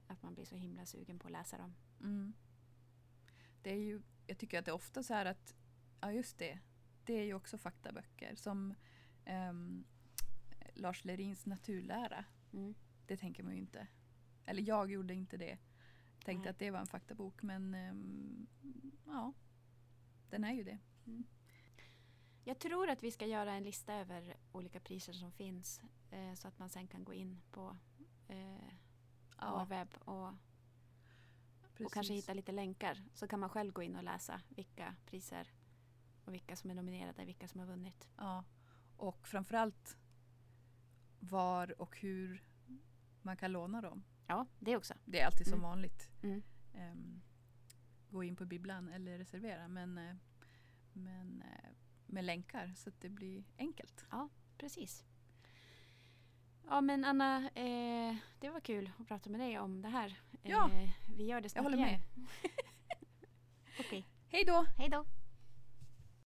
att 0.08 0.24
man 0.24 0.34
blir 0.34 0.46
så 0.46 0.56
himla 0.56 0.86
sugen 0.86 1.20
på 1.20 1.28
att 1.28 1.32
läsa 1.32 1.58
dem. 1.58 1.76
Mm. 2.02 2.34
Det 3.62 3.70
är 3.70 3.78
ju, 3.78 4.02
jag 4.28 4.38
tycker 4.38 4.60
att 4.60 4.66
det 4.66 4.72
är 4.72 4.76
ofta 4.76 5.04
så 5.04 5.14
här 5.14 5.26
att, 5.26 5.56
ja 6.02 6.12
just 6.12 6.38
det, 6.38 6.60
det 7.06 7.14
är 7.14 7.24
ju 7.24 7.34
också 7.34 7.58
faktaböcker 7.58 8.36
som 8.36 8.74
ehm, 9.26 9.86
Lars 10.74 11.06
Lerins 11.06 11.46
naturlära. 11.46 12.26
Mm. 12.54 12.76
Det 13.06 13.18
tänker 13.18 13.44
man 13.44 13.54
ju 13.54 13.60
inte. 13.60 13.88
Eller 14.46 14.62
jag 14.62 14.92
gjorde 14.92 15.14
inte 15.14 15.38
det. 15.38 15.58
Tänkte 16.24 16.44
Nej. 16.44 16.50
att 16.50 16.60
det 16.60 16.72
var 16.72 16.80
en 16.80 16.88
faktabok 16.88 17.42
men 17.42 17.74
ehm, 17.74 18.48
ja, 19.06 19.34
den 20.30 20.44
är 20.44 20.54
ju 20.54 20.64
det. 20.64 20.80
Jag 22.44 22.60
tror 22.60 22.90
att 22.90 23.04
vi 23.04 23.12
ska 23.12 23.26
göra 23.26 23.54
en 23.54 23.64
lista 23.64 23.94
över 23.94 24.38
olika 24.52 24.80
priser 24.80 25.14
som 25.14 25.32
finns 25.32 25.82
eh, 26.12 26.34
så 26.34 26.48
att 26.48 26.60
man 26.60 26.70
sen 26.70 26.88
kan 26.88 27.04
gå 27.04 27.14
in 27.14 27.42
på 27.52 27.78
eh, 28.28 28.74
vår 29.42 29.66
webb 29.66 29.96
och, 30.00 30.34
och 31.86 31.94
kanske 31.94 32.14
hitta 32.14 32.34
lite 32.34 32.52
länkar. 32.52 33.04
Så 33.14 33.28
kan 33.28 33.40
man 33.40 33.50
själv 33.50 33.72
gå 33.74 33.84
in 33.84 33.96
och 33.96 34.04
läsa 34.04 34.42
vilka 34.50 34.96
priser 35.06 35.48
och 36.26 36.34
vilka 36.34 36.56
som 36.56 36.70
är 36.70 36.76
nominerade, 36.76 37.26
vilka 37.26 37.48
som 37.48 37.60
har 37.60 37.68
vunnit. 37.68 38.10
Ja, 38.18 38.44
och 38.98 39.28
framförallt 39.28 39.98
var 41.20 41.82
och 41.82 41.98
hur 41.98 42.44
man 43.22 43.38
kan 43.38 43.52
låna 43.52 43.82
dem. 43.82 44.04
Ja, 44.28 44.46
det 44.60 44.78
också. 44.78 44.94
Det 45.06 45.20
är 45.20 45.26
alltid 45.26 45.48
som 45.48 45.54
Mm. 45.60 45.70
vanligt. 45.70 46.10
Mm. 46.24 46.42
Ehm, 46.74 47.22
gå 48.10 48.24
in 48.24 48.36
på 48.36 48.46
bibblan 48.46 48.90
eller 48.90 49.18
reservera. 49.18 49.68
Men, 49.68 49.98
eh, 49.98 50.16
men 50.94 51.42
eh, 51.42 51.70
med 52.06 52.26
länkar 52.26 52.74
så 52.76 52.90
att 52.90 53.02
det 53.02 53.10
blir 53.10 53.44
enkelt. 53.58 54.06
Precis. 54.58 55.06
Ja 56.72 56.82
men 56.82 57.06
Anna, 57.06 57.38
eh, 57.56 58.16
det 58.40 58.50
var 58.50 58.60
kul 58.60 58.92
att 59.00 59.08
prata 59.08 59.30
med 59.30 59.40
dig 59.40 59.60
om 59.60 59.82
det 59.82 59.88
här. 59.90 60.20
Ja, 60.44 60.70
eh, 60.72 60.90
vi 61.18 61.26
gör 61.26 61.42
det 61.42 61.50
snart 61.50 61.64
håller 61.64 61.78
igen. 61.78 61.90
med. 62.16 62.28
Okej, 63.80 64.06
Hej 64.28 64.44
då! 64.46 64.66
hej 64.78 64.90
då! 64.90 65.06